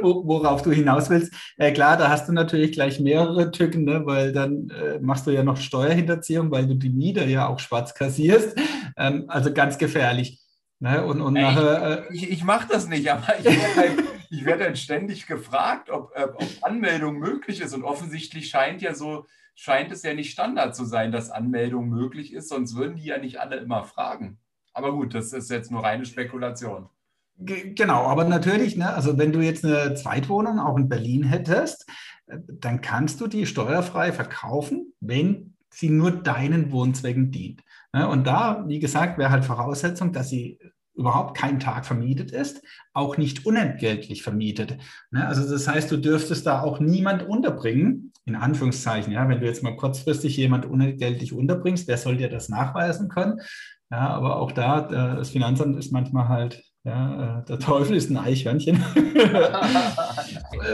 [0.00, 1.30] worauf du hinaus willst.
[1.58, 5.30] Äh, klar, da hast du natürlich gleich mehrere Tücken, ne, weil dann äh, machst du
[5.30, 8.58] ja noch Steuerhinterziehung, weil du die Miete ja auch schwarz kassierst.
[8.96, 10.40] Ähm, also ganz gefährlich.
[10.80, 11.04] Ne?
[11.04, 14.44] Und, und Ey, nachher, äh, ich, ich mache das nicht, aber ich werde, halt, ich
[14.46, 17.74] werde dann ständig gefragt, ob, äh, ob Anmeldung möglich ist.
[17.74, 22.32] Und offensichtlich scheint ja so, scheint es ja nicht Standard zu sein, dass Anmeldung möglich
[22.32, 24.38] ist, sonst würden die ja nicht alle immer fragen.
[24.76, 26.90] Aber gut, das ist jetzt nur reine Spekulation.
[27.38, 31.88] Genau, aber natürlich, ne, also wenn du jetzt eine Zweitwohnung auch in Berlin hättest,
[32.26, 37.62] äh, dann kannst du die steuerfrei verkaufen, wenn sie nur deinen Wohnzwecken dient.
[37.94, 40.58] Ne, und da, wie gesagt, wäre halt Voraussetzung, dass sie
[40.94, 42.62] überhaupt keinen Tag vermietet ist,
[42.92, 44.76] auch nicht unentgeltlich vermietet.
[45.10, 49.12] Ne, also das heißt, du dürftest da auch niemand unterbringen, in Anführungszeichen.
[49.12, 53.40] Ja, wenn du jetzt mal kurzfristig jemand unentgeltlich unterbringst, wer soll dir das nachweisen können?
[53.90, 58.16] Ja, aber auch da, das Finanzamt ist manchmal halt, ja, äh, der Teufel ist ein
[58.16, 58.76] Eichhörnchen.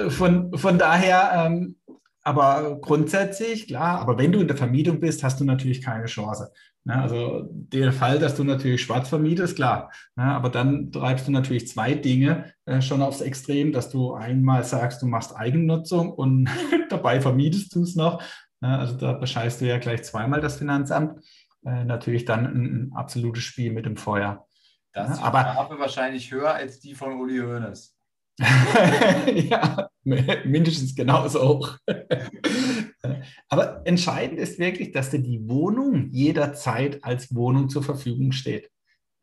[0.09, 1.77] von, von daher, ähm,
[2.25, 6.53] aber grundsätzlich, klar, aber wenn du in der Vermietung bist, hast du natürlich keine Chance.
[6.85, 9.91] Ja, also der Fall, dass du natürlich schwarz vermietest, klar.
[10.17, 14.65] Ja, aber dann treibst du natürlich zwei Dinge äh, schon aufs Extrem, dass du einmal
[14.65, 16.49] sagst, du machst Eigennutzung und
[16.91, 18.23] dabei vermietest du es noch.
[18.61, 21.21] Ja, also da bescheißt du ja gleich zweimal das Finanzamt
[21.65, 24.47] äh, natürlich dann ein, ein, absolutes Spiel mit dem Feuer.
[24.93, 27.97] Das ist die aber, Strafe wahrscheinlich höher als die von Uli Hoeneß.
[28.39, 29.89] ja,
[30.45, 31.79] mindestens genauso hoch.
[33.49, 38.71] Aber entscheidend ist wirklich, dass dir die Wohnung jederzeit als Wohnung zur Verfügung steht.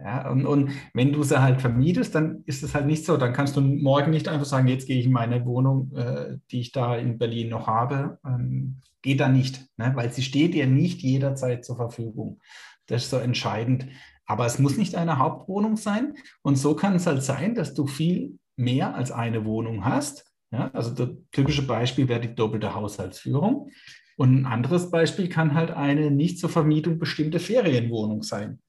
[0.02, 3.18] Ja, und, und, wenn du sie halt vermietest, dann ist es halt nicht so.
[3.18, 6.62] Dann kannst du morgen nicht einfach sagen, jetzt gehe ich in meine Wohnung, äh, die
[6.62, 8.18] ich da in Berlin noch habe.
[8.26, 9.92] Ähm, geht da nicht, ne?
[9.96, 12.40] weil sie steht dir nicht jederzeit zur Verfügung.
[12.86, 13.88] Das ist so entscheidend.
[14.26, 16.14] Aber es muss nicht eine Hauptwohnung sein.
[16.44, 20.26] Und so kann es halt sein, dass du viel mehr als eine Wohnung hast.
[20.52, 23.70] Ja, also das typische Beispiel wäre die doppelte Haushaltsführung.
[24.18, 28.60] Und ein anderes Beispiel kann halt eine nicht zur Vermietung bestimmte Ferienwohnung sein.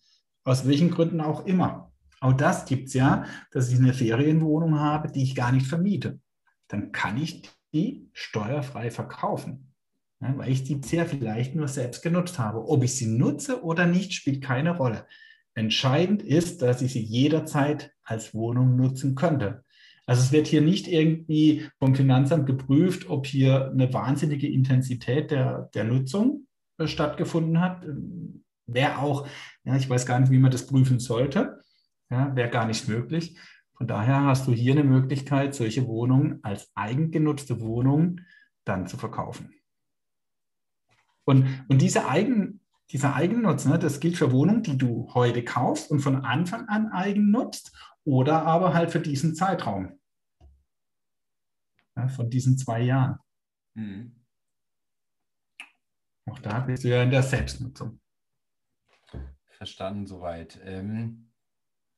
[0.44, 1.92] Aus welchen Gründen auch immer.
[2.20, 6.20] Auch das gibt es ja, dass ich eine Ferienwohnung habe, die ich gar nicht vermiete.
[6.68, 9.72] Dann kann ich die steuerfrei verkaufen,
[10.20, 12.68] ja, weil ich die sehr vielleicht nur selbst genutzt habe.
[12.68, 15.07] Ob ich sie nutze oder nicht, spielt keine Rolle.
[15.55, 19.64] Entscheidend ist, dass ich sie jederzeit als Wohnung nutzen könnte.
[20.07, 25.70] Also es wird hier nicht irgendwie vom Finanzamt geprüft, ob hier eine wahnsinnige Intensität der,
[25.74, 26.46] der Nutzung
[26.79, 27.85] äh, stattgefunden hat
[28.74, 29.26] wäre auch,
[29.64, 31.61] ja, ich weiß gar nicht, wie man das prüfen sollte,
[32.11, 33.38] ja, wäre gar nicht möglich.
[33.74, 38.20] Von daher hast du hier eine Möglichkeit, solche Wohnungen als eigengenutzte Wohnung
[38.64, 39.54] dann zu verkaufen.
[41.24, 45.90] Und, und diese Eigen, dieser Eigennutz, ne, das gilt für Wohnungen, die du heute kaufst
[45.90, 47.72] und von Anfang an eigen nutzt
[48.04, 49.98] oder aber halt für diesen Zeitraum.
[51.96, 53.18] Ja, von diesen zwei Jahren.
[53.74, 54.16] Mhm.
[56.26, 58.00] Auch da bist du ja in der Selbstnutzung.
[59.60, 60.58] Verstanden soweit.
[60.64, 61.26] Ähm,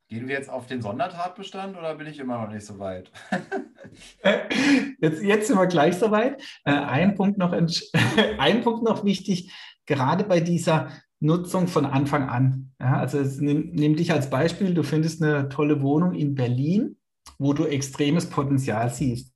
[0.08, 3.12] gehen wir jetzt auf den Sondertatbestand oder bin ich immer noch nicht so weit?
[5.00, 6.42] jetzt, jetzt sind wir gleich so weit.
[6.64, 7.52] Äh, ein, Punkt noch,
[8.38, 9.52] ein Punkt noch wichtig,
[9.86, 12.72] gerade bei dieser Nutzung von Anfang an.
[12.80, 16.96] Ja, also nimm, nimm dich als Beispiel, du findest eine tolle Wohnung in Berlin,
[17.38, 19.32] wo du extremes Potenzial siehst.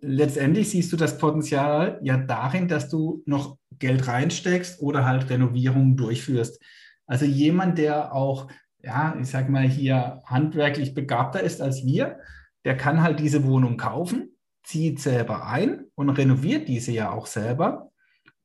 [0.00, 5.96] Letztendlich siehst du das Potenzial ja darin, dass du noch Geld reinsteckst oder halt Renovierungen
[5.96, 6.60] durchführst.
[7.06, 8.48] Also jemand, der auch,
[8.82, 12.18] ja, ich sag mal hier handwerklich begabter ist als wir,
[12.64, 17.90] der kann halt diese Wohnung kaufen, zieht selber ein und renoviert diese ja auch selber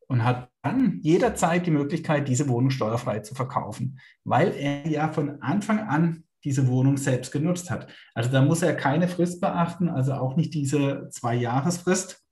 [0.08, 5.42] und hat dann jederzeit die Möglichkeit, diese Wohnung steuerfrei zu verkaufen, weil er ja von
[5.42, 7.88] Anfang an diese Wohnung selbst genutzt hat.
[8.14, 12.24] Also da muss er keine Frist beachten, also auch nicht diese Zwei-Jahres-Frist,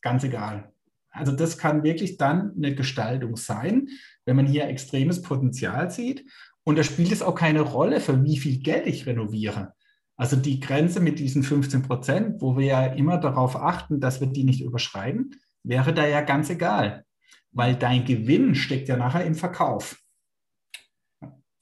[0.00, 0.72] ganz egal.
[1.10, 3.88] Also das kann wirklich dann eine Gestaltung sein,
[4.28, 6.30] wenn man hier extremes Potenzial sieht.
[6.64, 9.72] Und da spielt es auch keine Rolle, für wie viel Geld ich renoviere.
[10.18, 14.26] Also die Grenze mit diesen 15 Prozent, wo wir ja immer darauf achten, dass wir
[14.26, 17.06] die nicht überschreiten, wäre da ja ganz egal,
[17.52, 19.98] weil dein Gewinn steckt ja nachher im Verkauf.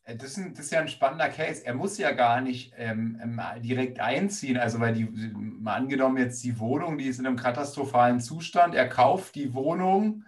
[0.04, 1.64] Das ist, ein, das ist, ja ein spannender Case.
[1.64, 4.56] Er muss ja gar nicht ähm, ähm, direkt einziehen.
[4.56, 8.74] Also, weil die, mal angenommen jetzt die Wohnung, die ist in einem katastrophalen Zustand.
[8.74, 10.24] Er kauft die Wohnung.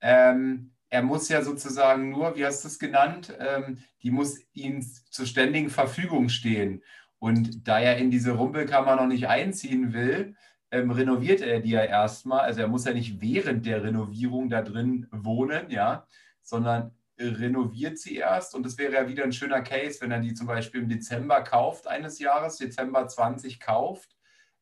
[0.00, 4.82] Ähm, er muss ja sozusagen nur, wie hast du es genannt, ähm, die muss ihm
[5.10, 6.82] zur ständigen Verfügung stehen.
[7.18, 10.36] Und da er in diese Rumpelkammer noch nicht einziehen will,
[10.70, 12.40] ähm, renoviert er die ja erstmal.
[12.40, 16.06] Also er muss ja nicht während der Renovierung da drin wohnen, ja,
[16.42, 20.34] sondern renoviert sie erst und es wäre ja wieder ein schöner Case, wenn er die
[20.34, 24.16] zum Beispiel im Dezember kauft eines Jahres, Dezember 20 kauft,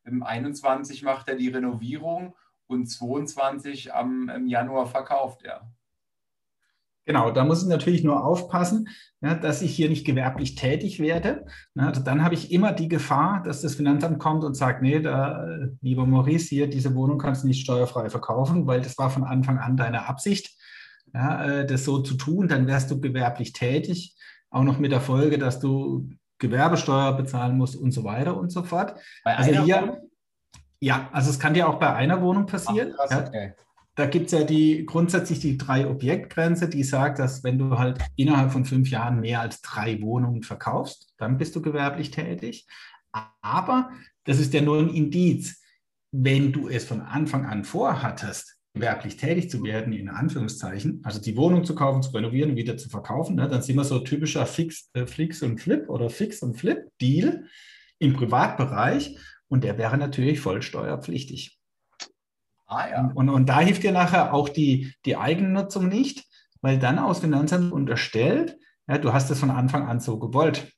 [0.05, 5.69] im 21 macht er die Renovierung und 22 am, Januar verkauft er.
[7.07, 8.89] Genau, da muss ich natürlich nur aufpassen,
[9.21, 11.45] ja, dass ich hier nicht gewerblich tätig werde.
[11.75, 15.01] Ja, also dann habe ich immer die Gefahr, dass das Finanzamt kommt und sagt, nee,
[15.01, 15.47] da,
[15.83, 19.59] lieber Maurice, hier, diese Wohnung kannst du nicht steuerfrei verkaufen, weil das war von Anfang
[19.59, 20.57] an deine Absicht,
[21.13, 22.49] ja, äh, das so zu tun.
[22.49, 24.17] Dann wärst du gewerblich tätig,
[24.49, 28.63] auch noch mit der Folge, dass du Gewerbesteuer bezahlen musst und so weiter und so
[28.63, 28.99] fort.
[29.25, 30.11] Bei also hier, Wohnung?
[30.81, 32.95] ja, also es kann dir auch bei einer Wohnung passieren.
[32.99, 33.55] Ach, krass, okay
[33.97, 37.99] da gibt es ja die grundsätzlich die drei Objektgrenze, die sagt, dass wenn du halt
[38.17, 42.67] innerhalb von fünf Jahren mehr als drei Wohnungen verkaufst, dann bist du gewerblich tätig.
[43.41, 43.91] Aber
[44.25, 45.61] das ist ja nur ein Indiz.
[46.11, 51.37] Wenn du es von Anfang an vorhattest, gewerblich tätig zu werden, in Anführungszeichen, also die
[51.37, 54.47] Wohnung zu kaufen, zu renovieren und wieder zu verkaufen, ne, dann sind wir so typischer
[54.47, 57.45] Fix, äh, Flix und Flip oder Fix und Flip Deal
[58.01, 59.17] im Privatbereich
[59.49, 61.61] und der wäre natürlich voll steuerpflichtig.
[62.67, 63.13] Ah, ja.
[63.15, 66.25] und, und da hilft dir nachher auch die, die Eigennutzung nicht,
[66.63, 68.57] weil dann aus Finanzamt unterstellt,
[68.89, 70.73] ja, du hast es von Anfang an so gewollt.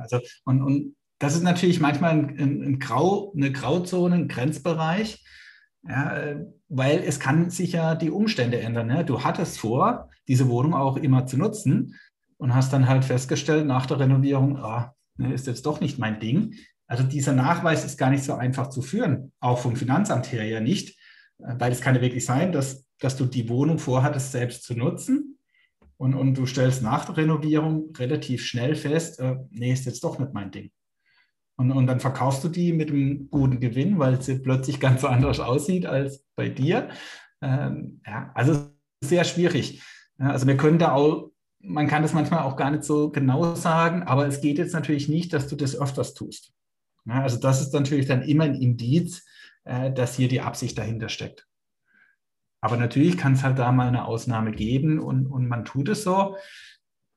[0.00, 5.24] Also, und, und das ist natürlich manchmal ein, ein, ein Grau, eine Grauzone, ein Grenzbereich,
[5.86, 6.36] ja,
[6.68, 8.90] weil es kann sich ja die Umstände ändern.
[8.90, 9.02] Ja.
[9.02, 11.94] Du hattest vor, diese Wohnung auch immer zu nutzen
[12.36, 16.20] und hast dann halt festgestellt nach der Renovierung, ah, ne, ist jetzt doch nicht mein
[16.20, 16.54] Ding.
[16.88, 20.60] Also dieser Nachweis ist gar nicht so einfach zu führen, auch vom Finanzamt her ja
[20.60, 20.98] nicht,
[21.38, 24.74] äh, weil es kann ja wirklich sein, dass, dass du die Wohnung vorhattest, selbst zu
[24.74, 25.38] nutzen
[25.98, 30.18] und, und du stellst nach der Renovierung relativ schnell fest, äh, nee, ist jetzt doch
[30.18, 30.70] nicht mein Ding.
[31.56, 35.40] Und, und dann verkaufst du die mit einem guten Gewinn, weil sie plötzlich ganz anders
[35.40, 36.88] aussieht als bei dir.
[37.42, 38.70] Ähm, ja, also
[39.04, 39.82] sehr schwierig.
[40.18, 44.04] Also wir können da auch, man kann das manchmal auch gar nicht so genau sagen,
[44.04, 46.52] aber es geht jetzt natürlich nicht, dass du das öfters tust.
[47.06, 49.24] Ja, also das ist natürlich dann immer ein Indiz,
[49.64, 51.46] äh, dass hier die Absicht dahinter steckt.
[52.60, 56.02] Aber natürlich kann es halt da mal eine Ausnahme geben und, und man tut es
[56.02, 56.36] so,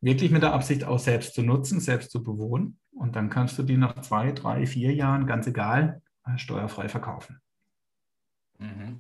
[0.01, 2.77] wirklich mit der Absicht auch selbst zu nutzen, selbst zu bewohnen.
[2.91, 7.39] Und dann kannst du die nach zwei, drei, vier Jahren, ganz egal, äh, steuerfrei verkaufen.
[8.59, 8.99] Mhm.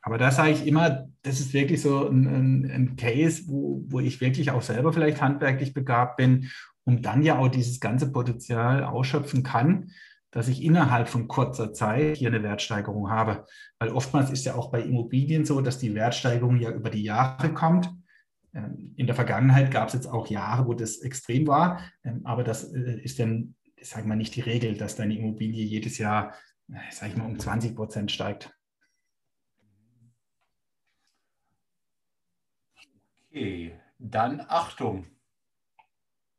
[0.00, 4.00] Aber da sage ich immer, das ist wirklich so ein, ein, ein Case, wo, wo
[4.00, 6.50] ich wirklich auch selber vielleicht handwerklich begabt bin
[6.88, 9.90] um dann ja auch dieses ganze Potenzial ausschöpfen kann,
[10.30, 13.44] dass ich innerhalb von kurzer Zeit hier eine Wertsteigerung habe.
[13.78, 17.52] Weil oftmals ist ja auch bei Immobilien so, dass die Wertsteigerung ja über die Jahre
[17.52, 17.94] kommt.
[18.54, 22.42] Ähm, in der Vergangenheit gab es jetzt auch Jahre, wo das extrem war, ähm, aber
[22.42, 26.32] das äh, ist dann, sagen wir mal, nicht die Regel, dass deine Immobilie jedes Jahr,
[26.72, 28.50] äh, sage ich mal, um 20 Prozent steigt.
[33.28, 35.04] Okay, dann Achtung.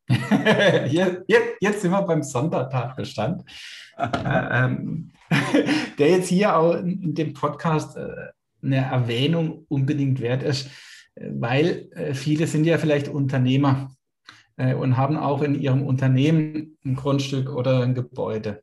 [0.88, 1.24] jetzt,
[1.60, 3.43] jetzt sind wir beim Sondertatbestand,
[3.98, 4.08] äh,
[4.52, 5.12] ähm,
[6.00, 8.10] der jetzt hier auch in dem Podcast äh,
[8.62, 10.69] eine Erwähnung unbedingt wert ist,
[11.15, 13.91] weil äh, viele sind ja vielleicht Unternehmer
[14.78, 18.62] und haben auch in ihrem Unternehmen ein Grundstück oder ein Gebäude.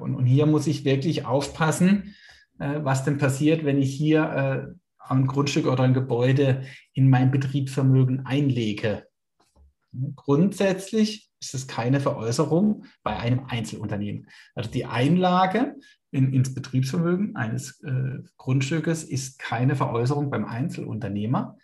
[0.00, 2.16] Und, und hier muss ich wirklich aufpassen,
[2.58, 6.62] was denn passiert, wenn ich hier ein Grundstück oder ein Gebäude
[6.94, 9.06] in mein Betriebsvermögen einlege.
[10.16, 14.28] Grundsätzlich ist es keine Veräußerung bei einem Einzelunternehmen.
[14.54, 15.76] Also die Einlage
[16.10, 21.58] in, ins Betriebsvermögen eines äh, Grundstückes ist keine Veräußerung beim Einzelunternehmer.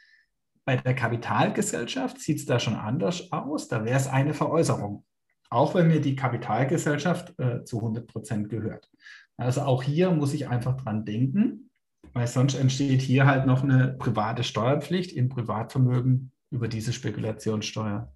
[0.64, 3.68] Bei der Kapitalgesellschaft sieht es da schon anders aus.
[3.68, 5.04] Da wäre es eine Veräußerung,
[5.48, 8.90] auch wenn mir die Kapitalgesellschaft äh, zu 100 Prozent gehört.
[9.36, 11.70] Also auch hier muss ich einfach dran denken,
[12.12, 18.12] weil sonst entsteht hier halt noch eine private Steuerpflicht im Privatvermögen über diese Spekulationssteuer.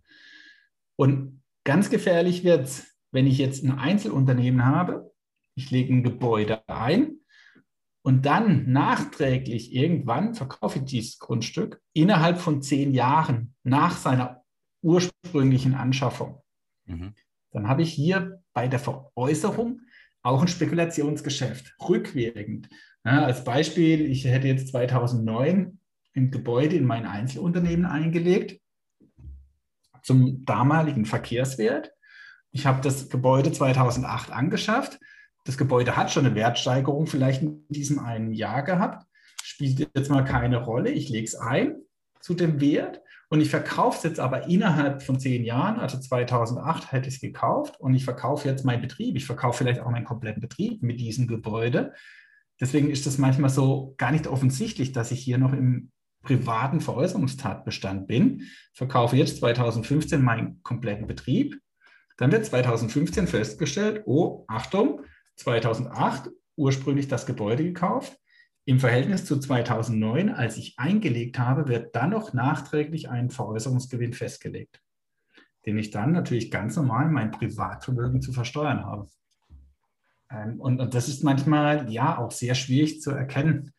[0.97, 5.13] Und ganz gefährlich wird es, wenn ich jetzt ein Einzelunternehmen habe,
[5.55, 7.19] ich lege ein Gebäude ein
[8.03, 14.43] und dann nachträglich irgendwann verkaufe ich dieses Grundstück innerhalb von zehn Jahren nach seiner
[14.83, 16.43] ursprünglichen Anschaffung.
[16.87, 17.15] Mhm.
[17.53, 19.81] Dann habe ich hier bei der Veräußerung
[20.23, 22.69] auch ein Spekulationsgeschäft, rückwirkend.
[23.05, 25.79] Ja, als Beispiel, ich hätte jetzt 2009
[26.17, 28.61] ein Gebäude in mein Einzelunternehmen eingelegt
[30.05, 31.93] zum damaligen Verkehrswert.
[32.53, 35.01] Ich habe das Gebäude 2008 angeschafft.
[35.45, 39.05] Das Gebäude hat schon eine Wertsteigerung vielleicht in diesem einen Jahr gehabt.
[39.43, 40.91] Spielt jetzt mal keine Rolle.
[40.91, 41.77] Ich lege es ein
[42.21, 46.93] zu dem Wert und ich verkaufe es jetzt aber innerhalb von zehn Jahren, also 2008
[46.93, 49.17] hätte ich es gekauft und ich verkaufe jetzt meinen Betrieb.
[49.17, 51.93] Ich verkaufe vielleicht auch meinen kompletten Betrieb mit diesem Gebäude.
[52.61, 55.91] Deswegen ist das manchmal so gar nicht offensichtlich, dass ich hier noch im
[56.25, 61.61] privaten Veräußerungstatbestand bin, verkaufe jetzt 2015 meinen kompletten Betrieb,
[62.17, 65.03] dann wird 2015 festgestellt, oh, Achtung,
[65.37, 68.19] 2008 ursprünglich das Gebäude gekauft.
[68.67, 74.81] Im Verhältnis zu 2009, als ich eingelegt habe, wird dann noch nachträglich ein Veräußerungsgewinn festgelegt,
[75.67, 79.07] den ich dann natürlich ganz normal mein Privatvermögen zu versteuern habe.
[80.31, 83.73] Ähm, und, und das ist manchmal ja auch sehr schwierig zu erkennen,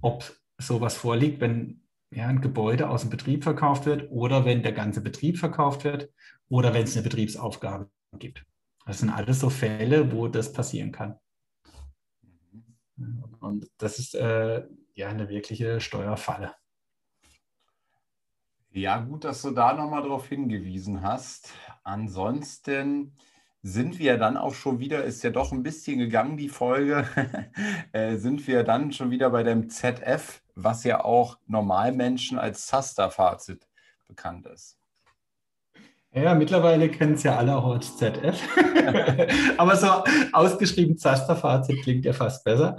[0.00, 4.72] ob sowas vorliegt, wenn ja, ein Gebäude aus dem Betrieb verkauft wird oder wenn der
[4.72, 6.10] ganze Betrieb verkauft wird
[6.48, 8.44] oder wenn es eine Betriebsaufgabe gibt.
[8.86, 11.18] Das sind alles so Fälle, wo das passieren kann.
[13.40, 16.54] Und das ist äh, ja eine wirkliche Steuerfalle.
[18.70, 21.50] Ja, gut, dass du da nochmal darauf hingewiesen hast.
[21.82, 23.16] Ansonsten
[23.62, 27.08] sind wir dann auch schon wieder, ist ja doch ein bisschen gegangen, die Folge,
[27.92, 33.68] äh, sind wir dann schon wieder bei dem ZF, was ja auch Normalmenschen als Zaster-Fazit
[34.08, 34.78] bekannt ist.
[36.12, 38.40] Ja, mittlerweile kennen es ja alle auch als ZF.
[39.58, 40.02] Aber so
[40.32, 42.76] ausgeschrieben Zaster-Fazit klingt ja fast besser.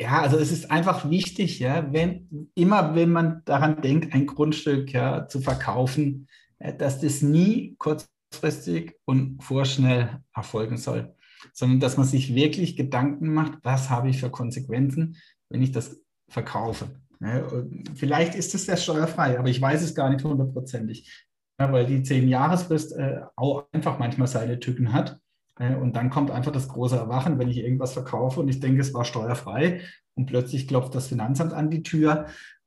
[0.00, 4.92] Ja, also es ist einfach wichtig, ja, wenn immer wenn man daran denkt, ein Grundstück
[4.92, 6.28] ja zu verkaufen,
[6.58, 11.14] äh, dass das nie kurz kurzfristig und vorschnell erfolgen soll,
[11.52, 15.16] sondern dass man sich wirklich Gedanken macht, was habe ich für Konsequenzen,
[15.48, 16.86] wenn ich das verkaufe.
[17.20, 17.42] Ja,
[17.94, 22.92] vielleicht ist es ja steuerfrei, aber ich weiß es gar nicht hundertprozentig, weil die zehn-Jahresfrist
[22.96, 25.18] äh, auch einfach manchmal seine Tücken hat.
[25.58, 28.80] Äh, und dann kommt einfach das große Erwachen, wenn ich irgendwas verkaufe und ich denke,
[28.80, 29.82] es war steuerfrei
[30.14, 32.26] und plötzlich klopft das Finanzamt an die Tür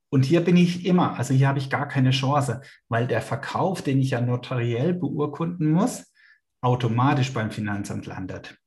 [0.09, 3.81] und hier bin ich immer, also hier habe ich gar keine Chance, weil der Verkauf,
[3.81, 6.13] den ich ja notariell beurkunden muss,
[6.61, 8.57] automatisch beim Finanzamt landet.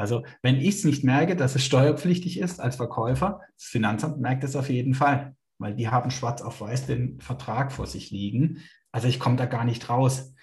[0.00, 4.44] Also wenn ich es nicht merke, dass es steuerpflichtig ist als Verkäufer, das Finanzamt merkt
[4.44, 8.62] es auf jeden Fall, weil die haben schwarz auf weiß den Vertrag vor sich liegen.
[8.92, 10.34] Also ich komme da gar nicht raus.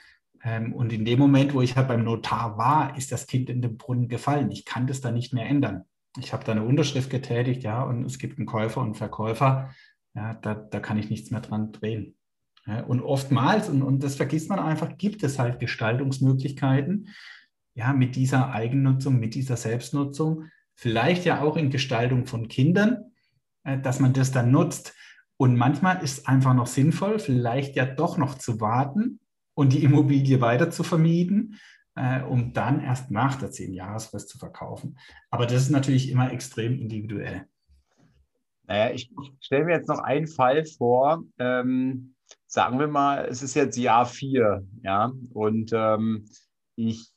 [0.44, 3.62] Ähm, und in dem Moment, wo ich halt beim Notar war, ist das Kind in
[3.62, 4.52] den Brunnen gefallen.
[4.52, 5.86] Ich kann das da nicht mehr ändern.
[6.20, 9.72] Ich habe da eine Unterschrift getätigt, ja, und es gibt einen Käufer und einen Verkäufer
[10.18, 12.16] ja, da, da kann ich nichts mehr dran drehen.
[12.66, 17.10] Ja, und oftmals, und, und das vergisst man einfach, gibt es halt Gestaltungsmöglichkeiten,
[17.78, 23.12] ja, mit dieser Eigennutzung, mit dieser Selbstnutzung, vielleicht ja auch in Gestaltung von Kindern,
[23.64, 24.96] äh, dass man das dann nutzt.
[25.38, 29.20] Und manchmal ist es einfach noch sinnvoll, vielleicht ja doch noch zu warten
[29.54, 31.60] und die Immobilie weiter zu vermieten,
[31.94, 34.98] äh, um dann erst nach der 10-Jahresfrist zu verkaufen.
[35.30, 37.46] Aber das ist natürlich immer extrem individuell.
[38.64, 41.24] Naja, ich, stelle mir jetzt noch einen Fall vor.
[41.38, 42.16] Ähm,
[42.48, 46.26] sagen wir mal, es ist jetzt Jahr vier, ja, und ähm,
[46.76, 47.14] ich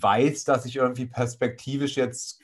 [0.00, 2.40] weiß, dass ich irgendwie perspektivisch jetzt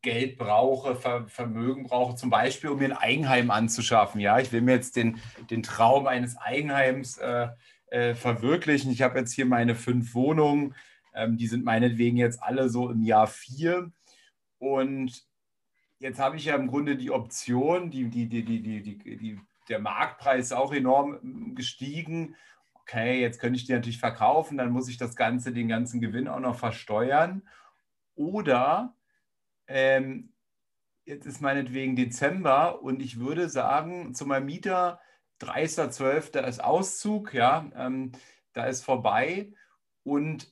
[0.00, 4.20] Geld brauche, Ver Vermögen brauche, zum Beispiel, um mir ein Eigenheim anzuschaffen.
[4.20, 5.20] Ja, ich will mir jetzt den,
[5.50, 7.48] den Traum eines Eigenheims äh,
[7.90, 8.90] äh, verwirklichen.
[8.90, 10.74] Ich habe jetzt hier meine fünf Wohnungen,
[11.14, 13.92] ähm, die sind meinetwegen jetzt alle so im Jahr vier.
[14.58, 15.22] Und
[15.98, 19.40] jetzt habe ich ja im Grunde die Option, die, die, die, die, die, die, die,
[19.68, 22.36] der Marktpreis ist auch enorm hm, gestiegen.
[22.90, 26.26] Okay, jetzt könnte ich die natürlich verkaufen, dann muss ich das Ganze, den ganzen Gewinn
[26.26, 27.46] auch noch versteuern.
[28.14, 28.96] Oder
[29.66, 30.32] ähm,
[31.04, 35.00] jetzt ist meinetwegen Dezember und ich würde sagen, zu meinem Mieter,
[35.42, 36.40] 30.12.
[36.46, 38.12] ist Auszug, ja, ähm,
[38.54, 39.52] da ist vorbei.
[40.02, 40.50] Und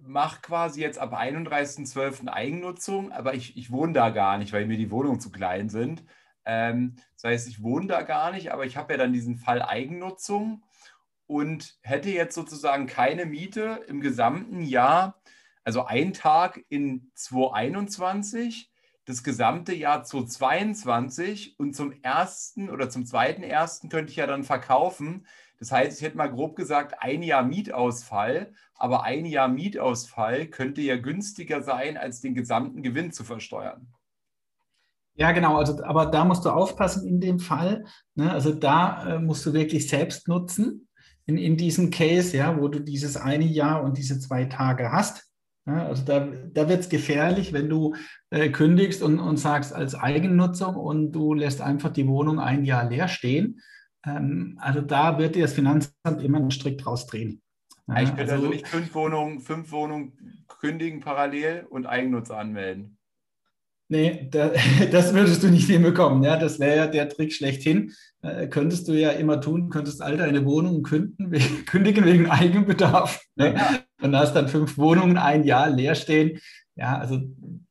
[0.00, 2.28] mache quasi jetzt ab 31.12.
[2.28, 6.04] Eigennutzung, aber ich, ich wohne da gar nicht, weil mir die Wohnungen zu klein sind.
[6.44, 9.62] Ähm, das heißt, ich wohne da gar nicht, aber ich habe ja dann diesen Fall
[9.62, 10.62] Eigennutzung
[11.30, 15.22] und hätte jetzt sozusagen keine Miete im gesamten Jahr,
[15.62, 18.68] also ein Tag in 2021,
[19.04, 24.42] das gesamte Jahr 2022 und zum ersten oder zum zweiten ersten könnte ich ja dann
[24.42, 25.24] verkaufen.
[25.60, 30.80] Das heißt, ich hätte mal grob gesagt, ein Jahr Mietausfall, aber ein Jahr Mietausfall könnte
[30.80, 33.86] ja günstiger sein, als den gesamten Gewinn zu versteuern.
[35.14, 35.58] Ja, genau.
[35.58, 37.84] Also, aber da musst du aufpassen in dem Fall.
[38.16, 38.32] Ne?
[38.32, 40.88] Also da äh, musst du wirklich selbst nutzen
[41.26, 45.26] in, in diesem Case, ja, wo du dieses eine Jahr und diese zwei Tage hast.
[45.66, 47.94] Ja, also da, da wird es gefährlich, wenn du
[48.30, 52.88] äh, kündigst und, und sagst als Eigennutzung und du lässt einfach die Wohnung ein Jahr
[52.88, 53.60] leer stehen
[54.06, 57.42] ähm, also da wird dir das Finanzamt immer einen Strick draus drehen.
[57.86, 62.98] Ja, ich könnte also, also, nicht fünf Wohnungen, fünf Wohnungen kündigen parallel und Eigennutzer anmelden.
[63.90, 64.52] Nee, da,
[64.92, 66.22] das würdest du nicht hinbekommen.
[66.22, 67.92] Ja, das wäre ja der Trick schlechthin.
[68.22, 71.32] Äh, könntest du ja immer tun, könntest all deine Wohnungen künden,
[71.66, 73.20] kündigen wegen Eigenbedarf.
[73.34, 73.56] Ne?
[74.00, 76.38] Und hast dann fünf Wohnungen ein Jahr leer stehen.
[76.76, 77.20] Ja, also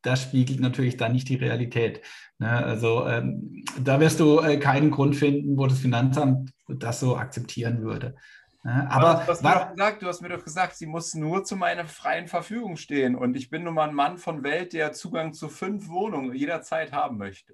[0.02, 2.02] das spiegelt natürlich dann nicht die Realität.
[2.38, 2.50] Ne?
[2.50, 7.82] Also ähm, da wirst du äh, keinen Grund finden, wo das Finanzamt das so akzeptieren
[7.82, 8.16] würde.
[8.64, 8.92] Ne?
[8.92, 11.56] Aber du hast, mir doch gesagt, du hast mir doch gesagt, sie muss nur zu
[11.56, 13.16] meiner freien Verfügung stehen.
[13.16, 16.92] Und ich bin nun mal ein Mann von Welt, der Zugang zu fünf Wohnungen jederzeit
[16.92, 17.54] haben möchte.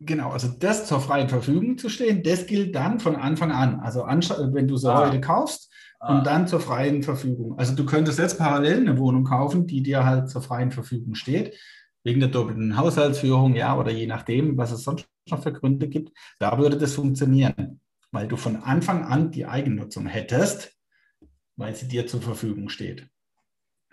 [0.00, 3.80] Genau, also das zur freien Verfügung zu stehen, das gilt dann von Anfang an.
[3.80, 5.06] Also wenn du sie ah.
[5.06, 6.16] heute kaufst ah.
[6.16, 7.58] und dann zur freien Verfügung.
[7.58, 11.56] Also du könntest jetzt parallel eine Wohnung kaufen, die dir halt zur freien Verfügung steht,
[12.04, 16.12] wegen der doppelten Haushaltsführung, ja, oder je nachdem, was es sonst noch für Gründe gibt.
[16.38, 17.80] Da würde das funktionieren,
[18.14, 20.78] weil du von Anfang an die Eigennutzung hättest,
[21.56, 23.08] weil sie dir zur Verfügung steht.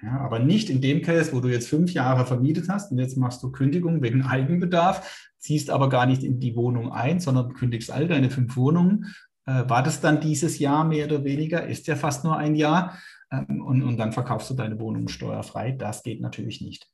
[0.02, 3.18] Ja, aber nicht in dem Case, wo du jetzt fünf Jahre vermietet hast und jetzt
[3.18, 7.92] machst du Kündigung wegen Eigenbedarf, ziehst aber gar nicht in die Wohnung ein, sondern kündigst
[7.92, 9.14] all deine fünf Wohnungen.
[9.46, 11.66] Äh, war das dann dieses Jahr mehr oder weniger?
[11.66, 12.98] Ist ja fast nur ein Jahr.
[13.32, 15.72] Ähm, und, und dann verkaufst du deine Wohnung steuerfrei.
[15.72, 16.88] Das geht natürlich nicht.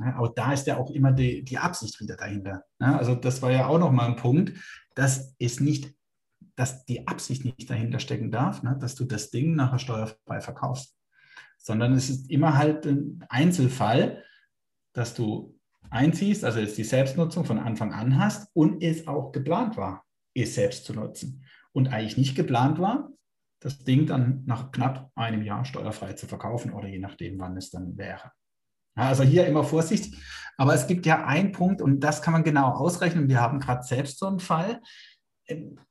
[0.00, 2.64] Ja, aber da ist ja auch immer die, die Absicht wieder dahinter.
[2.80, 4.52] Ja, also das war ja auch nochmal ein Punkt,
[4.94, 5.94] dass es nicht,
[6.56, 10.96] dass die Absicht nicht dahinter stecken darf, ne, dass du das Ding nachher steuerfrei verkaufst
[11.62, 14.24] sondern es ist immer halt ein Einzelfall,
[14.92, 15.58] dass du
[15.90, 20.54] einziehst, also jetzt die Selbstnutzung von Anfang an hast und es auch geplant war, es
[20.56, 23.10] selbst zu nutzen und eigentlich nicht geplant war,
[23.60, 27.70] das Ding dann nach knapp einem Jahr steuerfrei zu verkaufen oder je nachdem, wann es
[27.70, 28.32] dann wäre.
[28.94, 30.14] Also hier immer Vorsicht.
[30.58, 33.28] Aber es gibt ja einen Punkt und das kann man genau ausrechnen.
[33.28, 34.82] Wir haben gerade selbst so einen Fall.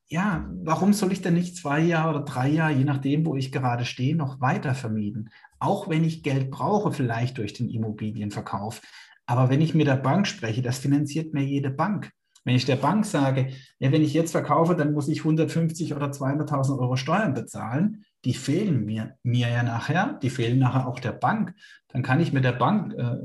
[0.07, 3.51] Ja, warum soll ich denn nicht zwei Jahre oder drei Jahre, je nachdem, wo ich
[3.51, 5.29] gerade stehe, noch weiter vermieten?
[5.59, 8.81] Auch wenn ich Geld brauche, vielleicht durch den Immobilienverkauf.
[9.25, 12.11] Aber wenn ich mit der Bank spreche, das finanziert mir jede Bank.
[12.43, 16.07] Wenn ich der Bank sage, ja, wenn ich jetzt verkaufe, dann muss ich 150 oder
[16.07, 21.11] 200.000 Euro Steuern bezahlen, die fehlen mir, mir ja nachher, die fehlen nachher auch der
[21.11, 21.53] Bank.
[21.89, 23.17] Dann kann ich mit der Bank äh,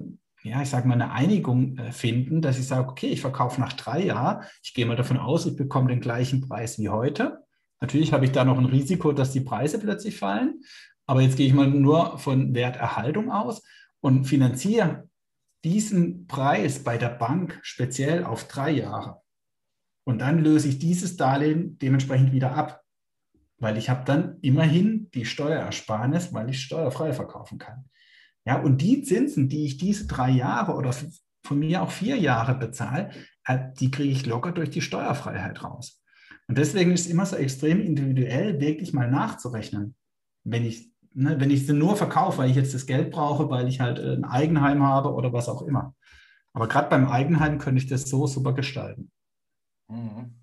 [0.47, 3.73] ja, ich sage mal, eine Einigung äh, finden, dass ich sage, okay, ich verkaufe nach
[3.73, 7.45] drei Jahren, ich gehe mal davon aus, ich bekomme den gleichen Preis wie heute.
[7.81, 10.63] Natürlich habe ich da noch ein Risiko, dass die Preise plötzlich fallen,
[11.07, 13.63] aber jetzt gehe ich mal nur von Werterhaltung aus
[14.01, 15.09] und finanziere
[15.65, 19.21] diesen Preis bei der Bank speziell auf drei Jahre.
[20.05, 22.83] Und dann löse ich dieses Darlehen dementsprechend wieder ab,
[23.59, 27.91] weil ich habe dann immerhin die Steuerersparnis, weil ich steuerfrei verkaufen kann.
[28.47, 30.95] Ja, und die Zinsen, die ich diese drei Jahre oder
[31.45, 33.11] von mir auch vier Jahre bezahle,
[33.45, 36.03] äh, die kriege ich locker durch die Steuerfreiheit raus.
[36.49, 39.97] Und deswegen ist es immer so extrem individuell, wirklich mal nachzurechnen.
[40.45, 43.67] Wenn ich, ne, wenn ich sie nur verkaufe, weil ich jetzt das Geld brauche, weil
[43.67, 45.95] ich halt ein Eigenheim habe oder was auch immer.
[46.53, 49.11] Aber gerade beim Eigenheim könnte ich das so super gestalten.
[49.89, 50.35] Mhm.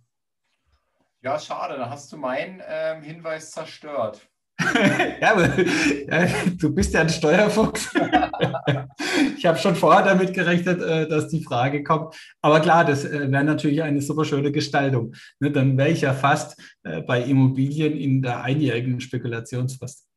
[1.22, 4.30] Ja, schade, da hast du meinen ähm, Hinweis zerstört.
[5.22, 7.94] ja, aber, ja, du bist ja ein Steuerfuchs.
[9.38, 12.16] ich habe schon vorher damit gerechnet, äh, dass die Frage kommt.
[12.42, 15.14] Aber klar, das äh, wäre natürlich eine super schöne Gestaltung.
[15.40, 20.08] Ne, dann wäre ich ja fast äh, bei Immobilien in der einjährigen Spekulationsfrist,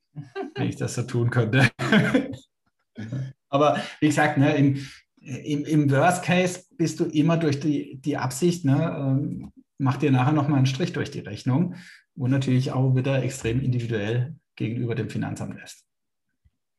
[0.54, 1.68] wenn ich das so tun könnte.
[3.48, 4.86] aber wie gesagt, ne, im,
[5.20, 10.10] im, im, Worst Case bist du immer durch die, die Absicht, ne, ähm, mach dir
[10.10, 11.74] nachher nochmal einen Strich durch die Rechnung
[12.16, 15.84] und natürlich auch wieder extrem individuell gegenüber dem Finanzamt ist.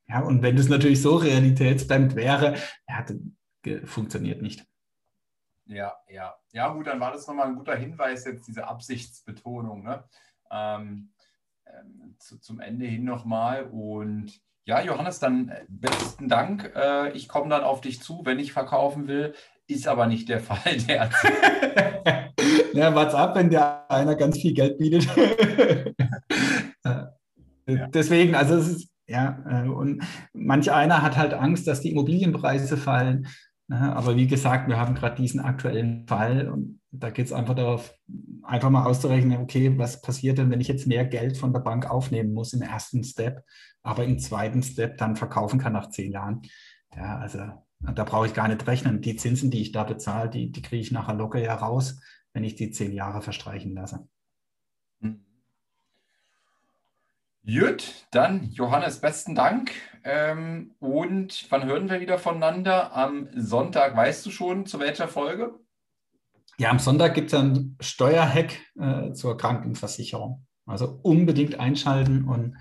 [0.07, 2.55] Ja, und wenn das natürlich so realitätsfremd wäre,
[2.88, 3.05] ja,
[3.85, 4.65] funktioniert nicht.
[5.65, 6.35] Ja, ja.
[6.53, 9.83] Ja, gut, dann war das nochmal ein guter Hinweis, jetzt diese Absichtsbetonung.
[9.83, 10.03] Ne?
[10.49, 11.11] Ähm,
[11.65, 13.65] ähm, zu, zum Ende hin nochmal.
[13.65, 16.71] Und ja, Johannes, dann äh, besten Dank.
[16.75, 19.35] Äh, ich komme dann auf dich zu, wenn ich verkaufen will.
[19.68, 22.34] Ist aber nicht der Fall derzeit.
[22.74, 25.07] ja, what's ab, wenn der einer ganz viel Geld bietet.
[26.86, 27.13] ja.
[27.93, 30.03] Deswegen, also es ist, ja, äh, und
[30.34, 33.28] manch einer hat halt Angst, dass die Immobilienpreise fallen.
[33.68, 33.95] Ne?
[33.95, 37.93] Aber wie gesagt, wir haben gerade diesen aktuellen Fall und da geht es einfach darauf,
[38.43, 41.89] einfach mal auszurechnen, okay, was passiert denn, wenn ich jetzt mehr Geld von der Bank
[41.89, 43.43] aufnehmen muss im ersten Step,
[43.84, 46.41] aber im zweiten Step dann verkaufen kann nach zehn Jahren.
[46.95, 47.39] Ja, also
[47.80, 49.01] da brauche ich gar nicht rechnen.
[49.01, 51.99] Die Zinsen, die ich da bezahle, die, die kriege ich nachher locker ja raus
[52.38, 54.07] wenn ich die zehn Jahre verstreichen lasse.
[55.01, 55.25] Hm.
[57.43, 59.71] Gut, dann Johannes, besten Dank.
[60.03, 62.95] Ähm, und wann hören wir wieder voneinander?
[62.95, 65.59] Am Sonntag, weißt du schon, zu welcher Folge?
[66.59, 70.45] Ja, am Sonntag gibt es einen Steuerhack äh, zur Krankenversicherung.
[70.67, 72.55] Also unbedingt einschalten und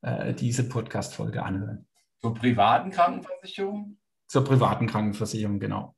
[0.00, 1.86] äh, diese Podcast-Folge anhören.
[2.20, 3.98] Zur privaten Krankenversicherung?
[4.32, 5.94] Zur privaten Krankenversicherung, genau.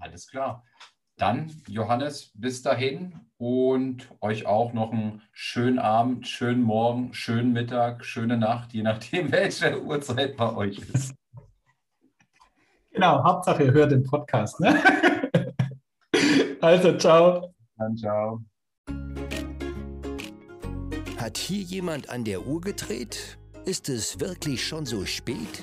[0.00, 0.64] Alles klar.
[1.16, 8.04] Dann, Johannes, bis dahin und euch auch noch einen schönen Abend, schönen Morgen, schönen Mittag,
[8.04, 11.14] schöne Nacht, je nachdem, welche Uhrzeit bei euch ist.
[12.90, 14.58] Genau, Hauptsache ihr hört den Podcast.
[14.58, 14.82] Ne?
[16.60, 17.54] Also, ciao.
[17.76, 18.42] Dann ciao.
[21.16, 23.38] Hat hier jemand an der Uhr gedreht?
[23.64, 25.62] Ist es wirklich schon so spät?